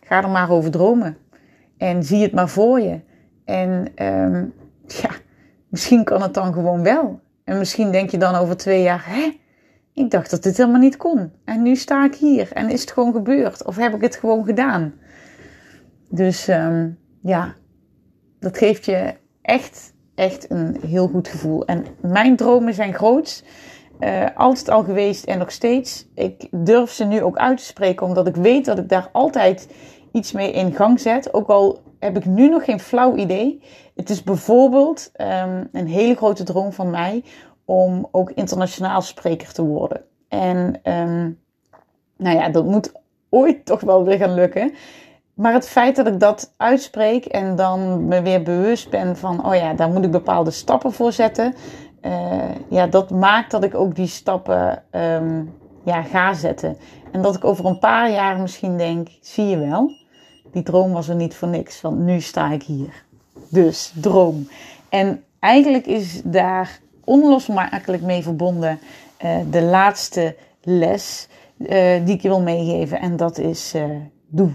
ga 0.00 0.22
er 0.22 0.28
maar 0.28 0.50
over 0.50 0.70
dromen. 0.70 1.16
En 1.76 2.02
zie 2.02 2.22
het 2.22 2.32
maar 2.32 2.48
voor 2.48 2.80
je. 2.80 3.00
En 3.44 3.70
um, 4.04 4.52
ja, 4.86 5.10
misschien 5.68 6.04
kan 6.04 6.22
het 6.22 6.34
dan 6.34 6.52
gewoon 6.52 6.82
wel. 6.82 7.20
En 7.44 7.58
misschien 7.58 7.90
denk 7.90 8.10
je 8.10 8.18
dan 8.18 8.34
over 8.34 8.56
twee 8.56 8.82
jaar, 8.82 9.04
hè? 9.06 9.42
Ik 9.94 10.10
dacht 10.10 10.30
dat 10.30 10.42
dit 10.42 10.56
helemaal 10.56 10.80
niet 10.80 10.96
kon. 10.96 11.32
En 11.44 11.62
nu 11.62 11.76
sta 11.76 12.04
ik 12.04 12.14
hier 12.14 12.52
en 12.52 12.70
is 12.70 12.80
het 12.80 12.90
gewoon 12.90 13.12
gebeurd. 13.12 13.64
Of 13.64 13.76
heb 13.76 13.94
ik 13.94 14.00
het 14.00 14.16
gewoon 14.16 14.44
gedaan? 14.44 14.94
Dus 16.08 16.48
ehm, 16.48 16.90
ja, 17.22 17.54
dat 18.38 18.58
geeft 18.58 18.84
je 18.84 19.14
echt, 19.42 19.94
echt 20.14 20.50
een 20.50 20.76
heel 20.86 21.08
goed 21.08 21.28
gevoel. 21.28 21.64
En 21.64 21.84
mijn 22.00 22.36
dromen 22.36 22.74
zijn 22.74 22.94
groot. 22.94 23.44
Uh, 24.00 24.26
altijd 24.34 24.70
al 24.70 24.82
geweest 24.82 25.24
en 25.24 25.38
nog 25.38 25.50
steeds. 25.50 26.06
Ik 26.14 26.48
durf 26.50 26.90
ze 26.90 27.04
nu 27.04 27.22
ook 27.22 27.36
uit 27.36 27.56
te 27.58 27.64
spreken, 27.64 28.06
omdat 28.06 28.26
ik 28.26 28.36
weet 28.36 28.64
dat 28.64 28.78
ik 28.78 28.88
daar 28.88 29.08
altijd 29.12 29.68
iets 30.12 30.32
mee 30.32 30.52
in 30.52 30.74
gang 30.74 31.00
zet. 31.00 31.34
Ook 31.34 31.48
al 31.48 31.82
heb 31.98 32.16
ik 32.16 32.24
nu 32.24 32.48
nog 32.48 32.64
geen 32.64 32.80
flauw 32.80 33.16
idee. 33.16 33.62
Het 33.94 34.10
is 34.10 34.22
bijvoorbeeld 34.22 35.10
um, 35.16 35.68
een 35.72 35.86
hele 35.86 36.14
grote 36.14 36.44
droom 36.44 36.72
van 36.72 36.90
mij 36.90 37.24
om 37.64 38.08
ook 38.10 38.30
internationaal 38.30 39.02
spreker 39.02 39.52
te 39.52 39.62
worden. 39.62 40.04
En 40.28 40.80
um, 40.82 41.38
nou 42.16 42.36
ja, 42.36 42.48
dat 42.48 42.64
moet 42.64 42.92
ooit 43.28 43.66
toch 43.66 43.80
wel 43.80 44.04
weer 44.04 44.18
gaan 44.18 44.34
lukken. 44.34 44.74
Maar 45.34 45.52
het 45.52 45.68
feit 45.68 45.96
dat 45.96 46.06
ik 46.06 46.20
dat 46.20 46.52
uitspreek 46.56 47.24
en 47.24 47.56
dan 47.56 48.08
me 48.08 48.22
weer 48.22 48.42
bewust 48.42 48.90
ben 48.90 49.16
van, 49.16 49.46
oh 49.46 49.54
ja, 49.54 49.74
daar 49.74 49.88
moet 49.90 50.04
ik 50.04 50.10
bepaalde 50.10 50.50
stappen 50.50 50.92
voor 50.92 51.12
zetten. 51.12 51.54
Uh, 52.02 52.42
ja, 52.68 52.86
dat 52.86 53.10
maakt 53.10 53.50
dat 53.50 53.64
ik 53.64 53.74
ook 53.74 53.94
die 53.94 54.06
stappen 54.06 54.82
um, 54.92 55.54
ja, 55.84 56.02
ga 56.02 56.32
zetten. 56.32 56.76
En 57.12 57.22
dat 57.22 57.36
ik 57.36 57.44
over 57.44 57.64
een 57.64 57.78
paar 57.78 58.10
jaar 58.10 58.40
misschien 58.40 58.76
denk, 58.76 59.08
zie 59.20 59.46
je 59.46 59.58
wel, 59.58 59.90
die 60.52 60.62
droom 60.62 60.92
was 60.92 61.08
er 61.08 61.14
niet 61.14 61.34
voor 61.34 61.48
niks, 61.48 61.80
want 61.80 61.98
nu 61.98 62.20
sta 62.20 62.52
ik 62.52 62.62
hier. 62.62 63.04
Dus 63.50 63.92
droom. 64.00 64.48
En 64.88 65.24
eigenlijk 65.38 65.86
is 65.86 66.22
daar 66.24 66.80
onlosmakelijk 67.04 68.02
mee 68.02 68.22
verbonden 68.22 68.78
uh, 69.24 69.36
de 69.50 69.62
laatste 69.62 70.36
les 70.62 71.28
uh, 71.58 71.68
die 72.04 72.14
ik 72.14 72.20
je 72.20 72.28
wil 72.28 72.40
meegeven. 72.40 73.00
En 73.00 73.16
dat 73.16 73.38
is 73.38 73.74
uh, 73.74 73.84
doe. 74.28 74.50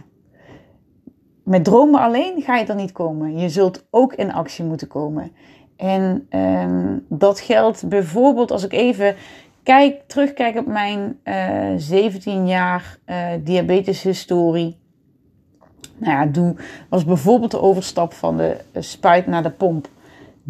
Met 1.43 1.63
dromen 1.63 2.01
alleen 2.01 2.41
ga 2.41 2.57
je 2.57 2.65
er 2.65 2.75
niet 2.75 2.91
komen. 2.91 3.37
Je 3.37 3.49
zult 3.49 3.85
ook 3.89 4.13
in 4.13 4.33
actie 4.33 4.65
moeten 4.65 4.87
komen. 4.87 5.31
En 5.77 6.27
um, 6.29 7.05
dat 7.09 7.39
geldt 7.39 7.87
bijvoorbeeld 7.87 8.51
als 8.51 8.63
ik 8.63 8.73
even 8.73 9.15
kijk, 9.63 10.01
terugkijk 10.07 10.57
op 10.57 10.65
mijn 10.65 11.19
17 11.77 12.47
jaar 12.47 12.97
diabeteshistorie. 13.43 14.77
Nou 15.97 16.13
ja, 16.13 16.25
doe 16.25 16.55
was 16.89 17.05
bijvoorbeeld 17.05 17.51
de 17.51 17.61
overstap 17.61 18.13
van 18.13 18.37
de 18.37 18.57
spuit 18.73 19.27
naar 19.27 19.43
de 19.43 19.51
pomp 19.51 19.89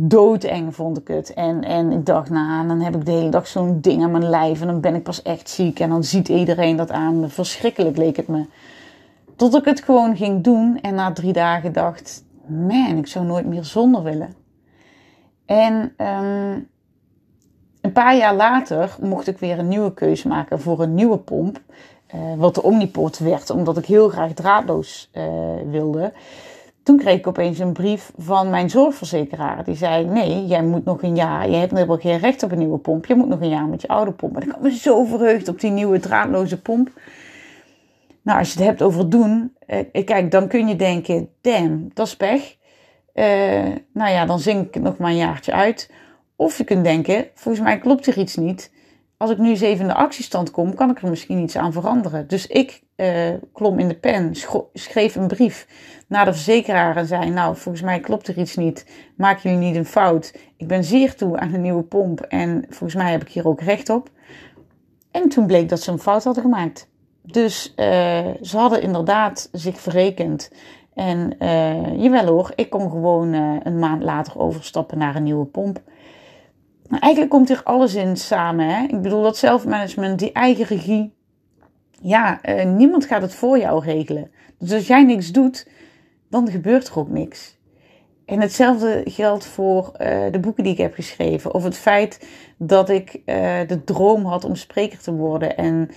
doodeng 0.02 0.76
vond 0.76 0.98
ik 0.98 1.08
het. 1.08 1.34
En, 1.34 1.64
en 1.64 1.92
ik 1.92 2.06
dacht, 2.06 2.30
nou, 2.30 2.68
dan 2.68 2.80
heb 2.80 2.96
ik 2.96 3.06
de 3.06 3.12
hele 3.12 3.30
dag 3.30 3.48
zo'n 3.48 3.82
ding 3.82 4.04
aan 4.04 4.12
mijn 4.12 4.30
lijf 4.30 4.62
en 4.62 4.68
dan 4.68 4.82
ben 4.82 4.96
ik 4.96 5.04
pas 5.04 5.22
echt 5.22 5.50
ziek. 5.50 5.80
En 5.80 5.90
dan 5.90 6.04
ziet 6.04 6.30
iedereen 6.30 6.76
dat 6.76 6.92
aan. 6.92 7.30
Verschrikkelijk 7.30 7.98
leek 7.98 8.18
het 8.18 8.28
me. 8.28 8.46
Tot 9.36 9.56
ik 9.56 9.66
het 9.66 9.82
gewoon 9.82 10.16
ging 10.18 10.44
doen 10.44 10.80
en 10.82 10.96
na 10.96 11.12
drie 11.12 11.34
dagen 11.34 11.74
dacht, 11.74 12.24
man, 12.48 12.98
ik 12.98 13.08
zou 13.08 13.26
nooit 13.26 13.46
meer 13.46 13.64
zonder 13.64 14.04
willen. 14.04 14.34
En 15.46 15.94
um, 15.98 16.68
een 17.82 17.92
paar 17.94 18.18
jaar 18.18 18.36
later 18.36 18.96
mocht 19.02 19.28
ik 19.28 19.38
weer 19.38 19.60
een 19.60 19.68
nieuwe 19.68 19.94
keuze 19.94 20.28
maken 20.28 20.60
voor 20.60 20.82
een 20.82 20.94
nieuwe 20.94 21.18
pomp. 21.18 21.62
Uh, 22.16 22.22
wat 22.38 22.56
de 22.56 22.64
Omniport 22.64 23.20
werd, 23.20 23.50
omdat 23.50 23.78
ik 23.78 23.86
heel 23.86 24.10
graag 24.10 24.34
draadloos 24.34 25.10
uh, 25.14 25.24
wilde. 25.72 26.14
Toen 26.84 26.98
kreeg 26.98 27.18
ik 27.18 27.28
opeens 27.28 27.60
een 27.60 27.74
brief 27.74 28.12
van 28.18 28.50
mijn 28.50 28.70
zorgverzekeraar. 28.70 29.64
Die 29.64 29.76
zei: 29.76 30.06
Nee, 30.06 30.46
jij 30.46 30.64
moet 30.64 30.86
nog 30.86 31.04
een 31.04 31.16
jaar. 31.16 31.50
Je 31.50 31.56
hebt 31.56 31.72
helemaal 31.72 31.98
geen 31.98 32.18
recht 32.18 32.44
op 32.44 32.52
een 32.52 32.58
nieuwe 32.58 32.78
pomp. 32.78 33.06
Je 33.06 33.16
moet 33.16 33.28
nog 33.28 33.42
een 33.42 33.50
jaar 33.50 33.68
met 33.68 33.82
je 33.82 33.88
oude 33.88 34.12
pomp. 34.12 34.36
En 34.36 34.42
ik 34.42 34.52
had 34.52 34.62
me 34.62 34.72
zo 34.72 35.04
verheugd 35.04 35.48
op 35.48 35.60
die 35.60 35.72
nieuwe 35.72 36.00
draadloze 36.00 36.62
pomp. 36.62 36.92
Nou, 38.22 38.40
als 38.40 38.54
je 38.54 38.60
het 38.60 38.68
hebt 38.68 38.82
over 38.82 39.10
doen, 39.10 39.56
eh, 39.66 40.06
kijk, 40.06 40.32
dan 40.32 40.48
kun 40.48 40.68
je 40.68 40.76
denken: 40.76 41.30
damn, 41.42 41.90
dat 41.94 42.08
is 42.08 42.16
pech. 42.16 42.58
Uh, 43.14 43.26
nou 43.94 44.12
ja, 44.12 44.26
dan 44.26 44.40
zing 44.40 44.68
ik 44.68 44.82
nog 44.82 44.98
maar 44.98 45.10
een 45.10 45.18
jaartje 45.18 45.52
uit. 45.52 45.92
Of 46.36 46.58
je 46.58 46.64
kunt 46.64 46.84
denken: 46.84 47.28
volgens 47.34 47.64
mij 47.64 47.80
klopt 47.80 48.08
er 48.08 48.18
iets 48.18 48.36
niet 48.36 48.72
als 49.20 49.32
ik 49.32 49.38
nu 49.38 49.50
eens 49.50 49.62
even 49.62 49.82
in 49.82 49.88
de 49.88 49.94
actiestand 49.94 50.52
kom, 50.52 50.76
kan 50.76 50.90
ik 50.90 51.02
er 51.02 51.10
misschien 51.10 51.38
iets 51.38 51.58
aan 51.58 51.74
veranderen. 51.74 52.28
Dus 52.28 52.48
ik 52.48 52.82
uh, 53.00 53.34
klom 53.54 53.80
in 53.80 53.88
de 53.88 53.96
pen, 53.96 54.36
schreef 54.74 55.16
een 55.16 55.28
brief 55.28 55.68
naar 56.08 56.26
de 56.26 56.34
verzekeraar 56.34 56.98
en 56.98 57.06
zei: 57.06 57.30
Nou, 57.30 57.56
volgens 57.56 57.84
mij 57.84 58.00
klopt 58.00 58.28
er 58.28 58.38
iets 58.38 58.56
niet. 58.56 58.86
Maak 59.16 59.40
jullie 59.40 59.58
niet 59.58 59.76
een 59.76 59.86
fout. 59.86 60.34
Ik 60.58 60.68
ben 60.68 60.84
zeer 60.84 61.16
toe 61.16 61.38
aan 61.38 61.54
een 61.54 61.62
nieuwe 61.62 61.84
pomp 61.84 62.22
en 62.22 62.66
volgens 62.70 62.96
mij 62.96 63.12
heb 63.12 63.22
ik 63.22 63.30
hier 63.30 63.48
ook 63.48 63.62
recht 63.62 63.90
op. 63.90 64.10
En 65.12 65.30
toen 65.30 65.46
bleek 65.46 65.70
dat 65.70 65.82
ze 65.82 65.92
een 65.92 66.00
fout 66.00 66.24
hadden 66.24 66.44
gemaakt. 66.44 66.90
Dus 67.22 67.74
uh, 67.76 67.86
ze 68.42 68.58
hadden 68.58 68.82
inderdaad 68.82 69.50
zich 69.52 69.80
verrekend. 69.80 70.52
En 70.94 71.36
uh, 71.40 72.02
jawel 72.02 72.26
hoor, 72.26 72.52
ik 72.56 72.70
kon 72.70 72.90
gewoon 72.90 73.34
een 73.64 73.80
maand 73.80 74.04
later 74.04 74.40
overstappen 74.40 74.98
naar 74.98 75.16
een 75.16 75.24
nieuwe 75.24 75.46
pomp. 75.46 75.82
Eigenlijk 76.90 77.32
komt 77.32 77.48
hier 77.48 77.64
alles 77.64 77.96
in 77.96 78.18
samen. 78.18 78.70
Hè? 78.70 78.84
Ik 78.84 79.02
bedoel, 79.02 79.22
dat 79.22 79.38
zelfmanagement, 79.38 80.20
die 80.20 80.32
eigen 80.32 80.66
regie. 80.66 81.18
Ja, 82.02 82.40
uh, 82.46 82.66
niemand 82.66 83.06
gaat 83.06 83.22
het 83.22 83.34
voor 83.34 83.60
jou 83.60 83.84
regelen. 83.84 84.32
Dus 84.58 84.74
als 84.74 84.88
jij 84.88 85.04
niks 85.04 85.32
doet, 85.32 85.68
dan 86.30 86.52
gebeurt 86.52 86.88
er 86.88 87.00
ook 87.00 87.10
niks. 87.10 87.58
En 88.26 88.42
hetzelfde 88.42 89.02
geldt 89.06 89.46
voor 89.46 89.92
uh, 89.94 90.32
de 90.32 90.40
boeken 90.40 90.64
die 90.64 90.72
ik 90.72 90.78
heb 90.78 90.94
geschreven. 90.94 91.54
Of 91.54 91.64
het 91.64 91.78
feit 91.78 92.28
dat 92.58 92.90
ik 92.90 93.14
uh, 93.16 93.26
de 93.68 93.84
droom 93.84 94.26
had 94.26 94.44
om 94.44 94.56
spreker 94.56 95.00
te 95.00 95.14
worden. 95.14 95.58
En 95.58 95.90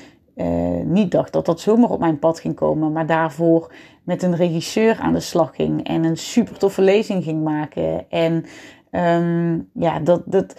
niet 0.85 1.11
dacht 1.11 1.33
dat 1.33 1.47
dat 1.47 1.61
zomaar 1.61 1.91
op 1.91 1.99
mijn 2.01 2.19
pad 2.19 2.41
ging 2.41 2.55
komen. 2.55 2.93
Maar 2.93 3.07
daarvoor 3.07 3.73
met 4.03 4.23
een 4.23 4.37
regisseur 4.37 4.99
aan 4.99 5.13
de 5.13 5.21
slag 5.21 5.55
ging. 5.55 5.87
En 5.87 6.05
een 6.05 6.17
super 6.17 6.59
toffe 6.59 6.83
lezing 6.83 7.25
ging 7.25 7.45
maken. 7.45 8.11
En 8.11 8.45
um, 8.91 9.69
ja, 9.73 9.99
dat, 9.99 10.23
dat, 10.25 10.55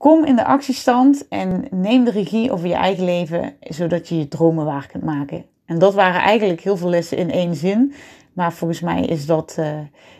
kom 0.00 0.24
in 0.24 0.36
de 0.36 0.44
actiestand 0.44 1.28
en 1.28 1.64
neem 1.70 2.04
de 2.04 2.10
regie 2.10 2.52
over 2.52 2.68
je 2.68 2.74
eigen 2.74 3.04
leven, 3.04 3.54
zodat 3.60 4.08
je 4.08 4.18
je 4.18 4.28
dromen 4.28 4.64
waar 4.64 4.86
kunt 4.86 5.04
maken. 5.04 5.44
En 5.64 5.78
dat 5.78 5.94
waren 5.94 6.20
eigenlijk 6.20 6.60
heel 6.60 6.76
veel 6.76 6.88
lessen 6.88 7.16
in 7.16 7.30
één 7.30 7.54
zin. 7.54 7.92
Maar 8.32 8.52
volgens 8.52 8.80
mij 8.80 9.04
is 9.04 9.26
dat 9.26 9.56
uh, 9.58 9.66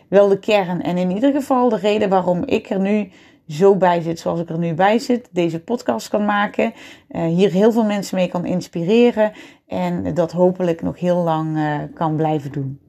wel 0.07 0.27
de 0.27 0.39
kern. 0.39 0.81
En 0.81 0.97
in 0.97 1.11
ieder 1.11 1.31
geval 1.31 1.69
de 1.69 1.77
reden 1.77 2.09
waarom 2.09 2.43
ik 2.45 2.69
er 2.69 2.79
nu 2.79 3.11
zo 3.47 3.75
bij 3.75 4.01
zit 4.01 4.19
zoals 4.19 4.39
ik 4.39 4.49
er 4.49 4.57
nu 4.57 4.73
bij 4.73 4.99
zit. 4.99 5.29
Deze 5.31 5.59
podcast 5.59 6.07
kan 6.07 6.25
maken. 6.25 6.73
Uh, 7.09 7.25
hier 7.25 7.51
heel 7.51 7.71
veel 7.71 7.85
mensen 7.85 8.15
mee 8.15 8.27
kan 8.27 8.45
inspireren. 8.45 9.31
En 9.67 10.13
dat 10.13 10.31
hopelijk 10.31 10.81
nog 10.81 10.99
heel 10.99 11.23
lang 11.23 11.57
uh, 11.57 11.75
kan 11.93 12.15
blijven 12.15 12.51
doen. 12.51 12.79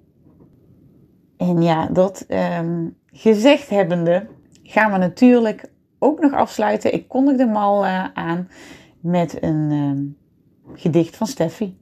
En 1.36 1.62
ja, 1.62 1.86
dat 1.86 2.26
um, 2.58 2.96
gezegd 3.12 3.68
hebbende 3.68 4.26
gaan 4.62 4.92
we 4.92 4.98
natuurlijk 4.98 5.70
ook 6.02 6.20
nog 6.20 6.32
afsluiten. 6.32 6.94
Ik 6.94 7.08
kondigde 7.08 7.44
hem 7.44 7.56
al 7.56 7.84
uh, 7.84 8.04
aan 8.14 8.48
met 9.00 9.42
een 9.42 9.70
uh, 9.70 10.78
gedicht 10.78 11.16
van 11.16 11.26
Steffi. 11.26 11.78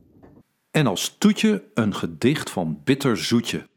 En 0.70 0.87
als 0.87 1.16
toetje 1.18 1.64
een 1.74 1.94
gedicht 1.94 2.50
van 2.50 2.80
Bitter 2.85 3.16
Zoetje. 3.16 3.68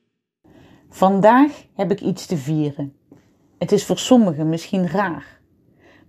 Vandaag 0.90 1.66
heb 1.74 1.92
ik 1.92 2.02
iets 2.02 2.26
te 2.26 2.38
vieren. 2.38 2.94
Het 3.58 3.72
is 3.72 3.86
voor 3.86 3.98
sommigen 3.98 4.50
misschien 4.50 4.88
raar. 4.88 5.42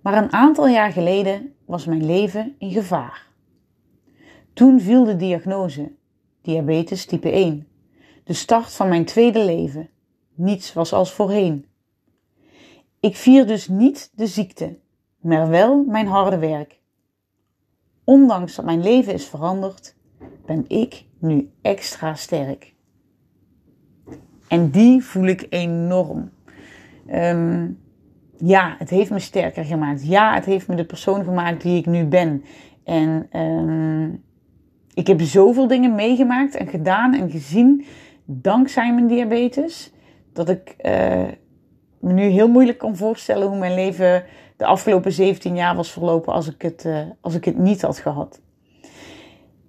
Maar 0.02 0.22
een 0.22 0.32
aantal 0.32 0.68
jaar 0.68 0.92
geleden 0.92 1.54
was 1.66 1.84
mijn 1.84 2.06
leven 2.06 2.54
in 2.58 2.70
gevaar. 2.70 3.26
Toen 4.52 4.80
viel 4.80 5.04
de 5.04 5.16
diagnose, 5.16 5.92
diabetes 6.42 7.04
type 7.04 7.30
1. 7.30 7.66
De 8.24 8.32
start 8.32 8.72
van 8.72 8.88
mijn 8.88 9.04
tweede 9.04 9.44
leven. 9.44 9.88
Niets 10.34 10.72
was 10.72 10.92
als 10.92 11.12
voorheen. 11.12 11.66
Ik 13.04 13.16
vier 13.16 13.46
dus 13.46 13.68
niet 13.68 14.10
de 14.14 14.26
ziekte, 14.26 14.78
maar 15.20 15.48
wel 15.48 15.84
mijn 15.84 16.06
harde 16.06 16.38
werk. 16.38 16.80
Ondanks 18.04 18.54
dat 18.54 18.64
mijn 18.64 18.82
leven 18.82 19.12
is 19.12 19.26
veranderd, 19.26 19.96
ben 20.46 20.64
ik 20.68 21.04
nu 21.18 21.50
extra 21.62 22.14
sterk. 22.14 22.74
En 24.48 24.70
die 24.70 25.02
voel 25.04 25.26
ik 25.26 25.46
enorm. 25.50 26.30
Um, 27.10 27.80
ja, 28.36 28.74
het 28.78 28.90
heeft 28.90 29.10
me 29.10 29.18
sterker 29.18 29.64
gemaakt. 29.64 30.06
Ja, 30.06 30.34
het 30.34 30.44
heeft 30.44 30.68
me 30.68 30.74
de 30.74 30.86
persoon 30.86 31.24
gemaakt 31.24 31.62
die 31.62 31.78
ik 31.78 31.86
nu 31.86 32.04
ben. 32.04 32.44
En 32.84 33.40
um, 33.40 34.22
ik 34.94 35.06
heb 35.06 35.20
zoveel 35.20 35.66
dingen 35.66 35.94
meegemaakt 35.94 36.54
en 36.54 36.68
gedaan 36.68 37.14
en 37.14 37.30
gezien 37.30 37.84
dankzij 38.24 38.94
mijn 38.94 39.06
diabetes. 39.06 39.92
Dat 40.32 40.48
ik 40.48 40.76
uh, 40.82 41.28
me 42.04 42.12
nu 42.12 42.22
heel 42.22 42.48
moeilijk 42.48 42.78
kan 42.78 42.96
voorstellen 42.96 43.48
hoe 43.48 43.58
mijn 43.58 43.74
leven 43.74 44.24
de 44.56 44.64
afgelopen 44.64 45.12
17 45.12 45.56
jaar 45.56 45.76
was 45.76 45.92
verlopen 45.92 46.32
als 46.32 46.48
ik 46.48 46.62
het, 46.62 46.84
uh, 46.86 46.98
als 47.20 47.34
ik 47.34 47.44
het 47.44 47.58
niet 47.58 47.82
had 47.82 47.98
gehad. 47.98 48.40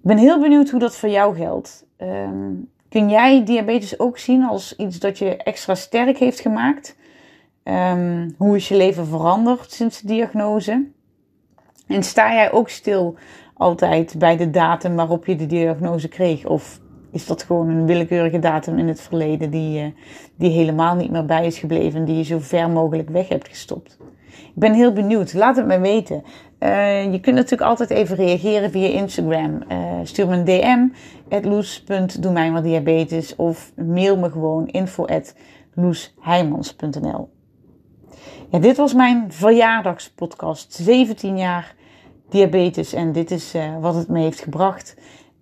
Ik 0.06 0.12
ben 0.12 0.18
heel 0.18 0.40
benieuwd 0.40 0.70
hoe 0.70 0.80
dat 0.80 0.96
voor 0.96 1.08
jou 1.08 1.36
geldt. 1.36 1.86
Um, 1.98 2.70
kun 2.88 3.08
jij 3.08 3.44
diabetes 3.44 3.98
ook 3.98 4.18
zien 4.18 4.44
als 4.44 4.76
iets 4.76 4.98
dat 4.98 5.18
je 5.18 5.36
extra 5.36 5.74
sterk 5.74 6.18
heeft 6.18 6.40
gemaakt? 6.40 6.96
Um, 7.64 8.34
hoe 8.38 8.56
is 8.56 8.68
je 8.68 8.76
leven 8.76 9.06
veranderd 9.06 9.72
sinds 9.72 10.00
de 10.00 10.06
diagnose? 10.06 10.86
En 11.86 12.02
sta 12.02 12.32
jij 12.32 12.52
ook 12.52 12.68
stil 12.68 13.14
altijd 13.54 14.14
bij 14.18 14.36
de 14.36 14.50
datum 14.50 14.96
waarop 14.96 15.26
je 15.26 15.36
de 15.36 15.46
diagnose 15.46 16.08
kreeg? 16.08 16.46
Of 16.46 16.80
is 17.16 17.26
dat 17.26 17.42
gewoon 17.42 17.68
een 17.68 17.86
willekeurige 17.86 18.38
datum 18.38 18.78
in 18.78 18.88
het 18.88 19.00
verleden 19.00 19.50
die, 19.50 19.80
uh, 19.80 19.86
die 20.34 20.50
helemaal 20.50 20.94
niet 20.94 21.10
meer 21.10 21.24
bij 21.24 21.46
is 21.46 21.58
gebleven 21.58 22.00
en 22.00 22.04
die 22.04 22.16
je 22.16 22.22
zo 22.22 22.38
ver 22.40 22.70
mogelijk 22.70 23.08
weg 23.08 23.28
hebt 23.28 23.48
gestopt? 23.48 23.98
Ik 24.36 24.62
ben 24.62 24.72
heel 24.72 24.92
benieuwd. 24.92 25.34
Laat 25.34 25.56
het 25.56 25.66
me 25.66 25.78
weten. 25.78 26.22
Uh, 26.60 27.12
je 27.12 27.20
kunt 27.20 27.36
natuurlijk 27.36 27.70
altijd 27.70 27.90
even 27.90 28.16
reageren 28.16 28.70
via 28.70 28.88
Instagram. 28.88 29.62
Uh, 29.72 29.78
stuur 30.02 30.26
me 30.26 30.36
een 30.36 30.44
DM, 30.44 30.88
mij 32.32 32.50
maar 32.50 32.62
diabetes. 32.62 33.36
Of 33.36 33.72
mail 33.76 34.16
me 34.16 34.30
gewoon 34.30 34.66
info 34.66 35.04
loesheimans.nl 35.74 37.28
ja, 38.50 38.58
dit 38.58 38.76
was 38.76 38.94
mijn 38.94 39.32
verjaardagspodcast. 39.32 40.72
17 40.74 41.38
jaar 41.38 41.74
diabetes 42.28 42.92
en 42.92 43.12
dit 43.12 43.30
is 43.30 43.54
wat 43.80 43.94
het 43.94 44.08
me 44.08 44.20
heeft 44.20 44.40
gebracht. 44.40 44.96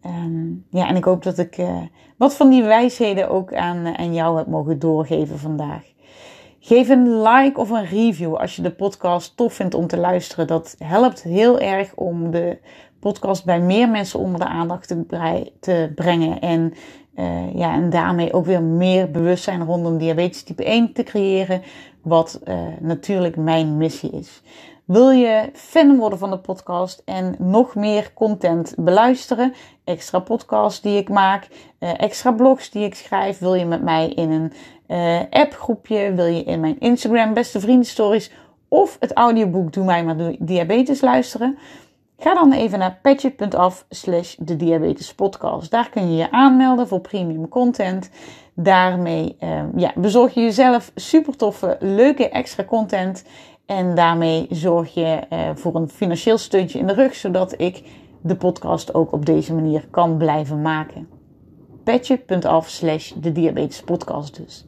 Um, 0.07 0.67
ja, 0.71 0.89
en 0.89 0.97
ik 0.97 1.05
hoop 1.05 1.23
dat 1.23 1.39
ik 1.39 1.59
uh, 1.59 1.81
wat 2.17 2.35
van 2.35 2.51
die 2.51 2.63
wijsheden 2.63 3.29
ook 3.29 3.55
aan, 3.55 3.87
uh, 3.87 3.95
aan 3.95 4.15
jou 4.15 4.37
heb 4.37 4.47
mogen 4.47 4.79
doorgeven 4.79 5.39
vandaag. 5.39 5.83
Geef 6.61 6.89
een 6.89 7.23
like 7.23 7.61
of 7.61 7.71
een 7.71 7.87
review 7.87 8.35
als 8.35 8.57
je 8.57 8.63
de 8.63 8.71
podcast 8.71 9.37
tof 9.37 9.55
vindt 9.55 9.75
om 9.75 9.87
te 9.87 9.97
luisteren. 9.97 10.47
Dat 10.47 10.77
helpt 10.79 11.23
heel 11.23 11.61
erg 11.61 11.95
om 11.95 12.31
de 12.31 12.59
podcast 13.01 13.45
bij 13.45 13.61
meer 13.61 13.89
mensen 13.89 14.19
onder 14.19 14.41
de 14.41 14.47
aandacht 14.47 14.89
te, 14.89 15.51
te 15.61 15.93
brengen. 15.95 16.41
En, 16.41 16.75
uh, 17.17 17.55
ja, 17.55 17.75
en 17.75 17.91
daarmee 17.91 18.33
ook 18.33 18.47
weer 18.47 18.63
meer 18.63 19.11
bewustzijn 19.11 19.65
rondom 19.65 19.99
diabetes 19.99 20.43
type 20.43 20.65
1 20.65 20.93
te 20.93 21.03
creëren. 21.03 21.63
Wat 22.03 22.41
natuurlijk 22.81 23.37
mijn 23.37 23.77
missie 23.77 24.11
is. 24.11 24.43
Wil 24.85 25.11
je 25.11 25.51
fan 25.53 25.97
worden 25.97 26.19
van 26.19 26.31
de 26.31 26.39
podcast 26.39 27.03
en 27.05 27.35
nog 27.39 27.75
meer 27.75 28.13
content 28.15 28.75
beluisteren? 28.79 29.55
Extra 29.85 30.19
podcasts 30.19 30.81
die 30.81 30.99
ik 30.99 31.09
maak, 31.09 31.49
uh, 31.81 32.01
extra 32.01 32.33
blogs 32.33 32.71
die 32.71 32.85
ik 32.85 32.95
schrijf. 32.95 33.39
Wil 33.39 33.55
je 33.55 33.65
met 33.65 33.83
mij 33.83 34.09
in 34.09 34.31
een 34.31 34.53
uh, 34.89 35.21
appgroepje? 35.31 36.13
Wil 36.13 36.27
je 36.27 36.43
in 36.43 36.61
mijn 36.61 36.81
Instagram 36.81 37.35
beste 37.35 37.61
vrienden 37.61 37.87
stories 37.87 38.31
of 38.69 38.97
het 39.01 39.13
audioboek 39.13 39.73
Doe 39.73 39.85
mij 39.85 40.05
maar 40.05 40.17
diabetes 40.39 41.01
luisteren? 41.01 41.59
Ga 42.19 42.35
dan 42.35 42.53
even 42.53 42.79
naar 42.79 42.99
petje.af 43.03 43.85
slash 43.89 44.35
de 44.39 44.57
diabetes 44.57 45.15
podcast. 45.15 45.71
Daar 45.71 45.91
kun 45.91 46.11
je 46.11 46.17
je 46.17 46.31
aanmelden 46.31 46.89
voor 46.89 47.01
premium 47.01 47.49
content. 47.49 48.11
Daarmee 48.55 49.37
uh, 49.41 49.63
ja, 49.77 49.93
bezorg 49.95 50.35
je 50.35 50.41
jezelf 50.41 50.91
super 50.95 51.37
toffe, 51.37 51.77
leuke 51.81 52.29
extra 52.29 52.65
content. 52.65 53.25
En 53.67 53.95
daarmee 53.95 54.47
zorg 54.51 54.95
je 54.95 55.21
uh, 55.33 55.39
voor 55.55 55.75
een 55.75 55.89
financieel 55.89 56.39
steuntje 56.39 56.79
in 56.79 56.87
de 56.87 56.93
rug, 56.95 57.15
zodat 57.15 57.61
ik 57.61 57.83
de 58.21 58.37
podcast 58.37 58.95
ook 58.95 59.13
op 59.13 59.27
deze 59.27 59.55
manier 59.55 59.87
kan 59.91 60.17
blijven 60.17 60.63
maken. 60.63 61.09
Petje.af 61.85 62.69
slash 62.69 63.13
de 63.13 63.33
diabetes 63.33 63.83
podcast 63.83 64.37
dus. 64.37 64.65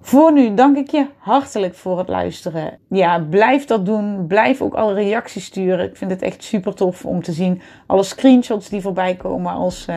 Voor 0.00 0.32
nu 0.32 0.54
dank 0.54 0.76
ik 0.76 0.90
je 0.90 1.06
hartelijk 1.18 1.74
voor 1.74 1.98
het 1.98 2.08
luisteren. 2.08 2.78
Ja, 2.88 3.18
blijf 3.18 3.64
dat 3.64 3.86
doen. 3.86 4.26
Blijf 4.26 4.62
ook 4.62 4.74
alle 4.74 4.94
reacties 4.94 5.44
sturen. 5.44 5.88
Ik 5.88 5.96
vind 5.96 6.10
het 6.10 6.22
echt 6.22 6.44
super 6.44 6.74
tof 6.74 7.04
om 7.04 7.22
te 7.22 7.32
zien. 7.32 7.62
Alle 7.86 8.02
screenshots 8.02 8.68
die 8.68 8.80
voorbij 8.80 9.14
komen 9.14 9.52
als, 9.52 9.86
uh, 9.90 9.96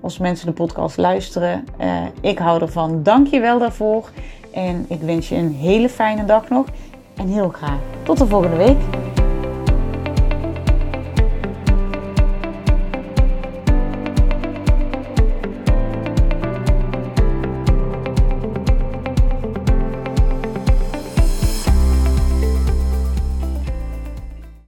als 0.00 0.18
mensen 0.18 0.46
de 0.46 0.52
podcast 0.52 0.96
luisteren. 0.96 1.64
Uh, 1.80 2.02
ik 2.20 2.38
hou 2.38 2.60
ervan. 2.60 3.02
Dank 3.02 3.26
je 3.26 3.40
wel 3.40 3.58
daarvoor. 3.58 4.10
En 4.52 4.84
ik 4.88 5.00
wens 5.00 5.28
je 5.28 5.36
een 5.36 5.54
hele 5.54 5.88
fijne 5.88 6.24
dag 6.24 6.48
nog. 6.48 6.66
En 7.16 7.28
heel 7.28 7.48
graag 7.48 7.78
tot 8.02 8.18
de 8.18 8.26
volgende 8.26 8.56
week. 8.56 8.78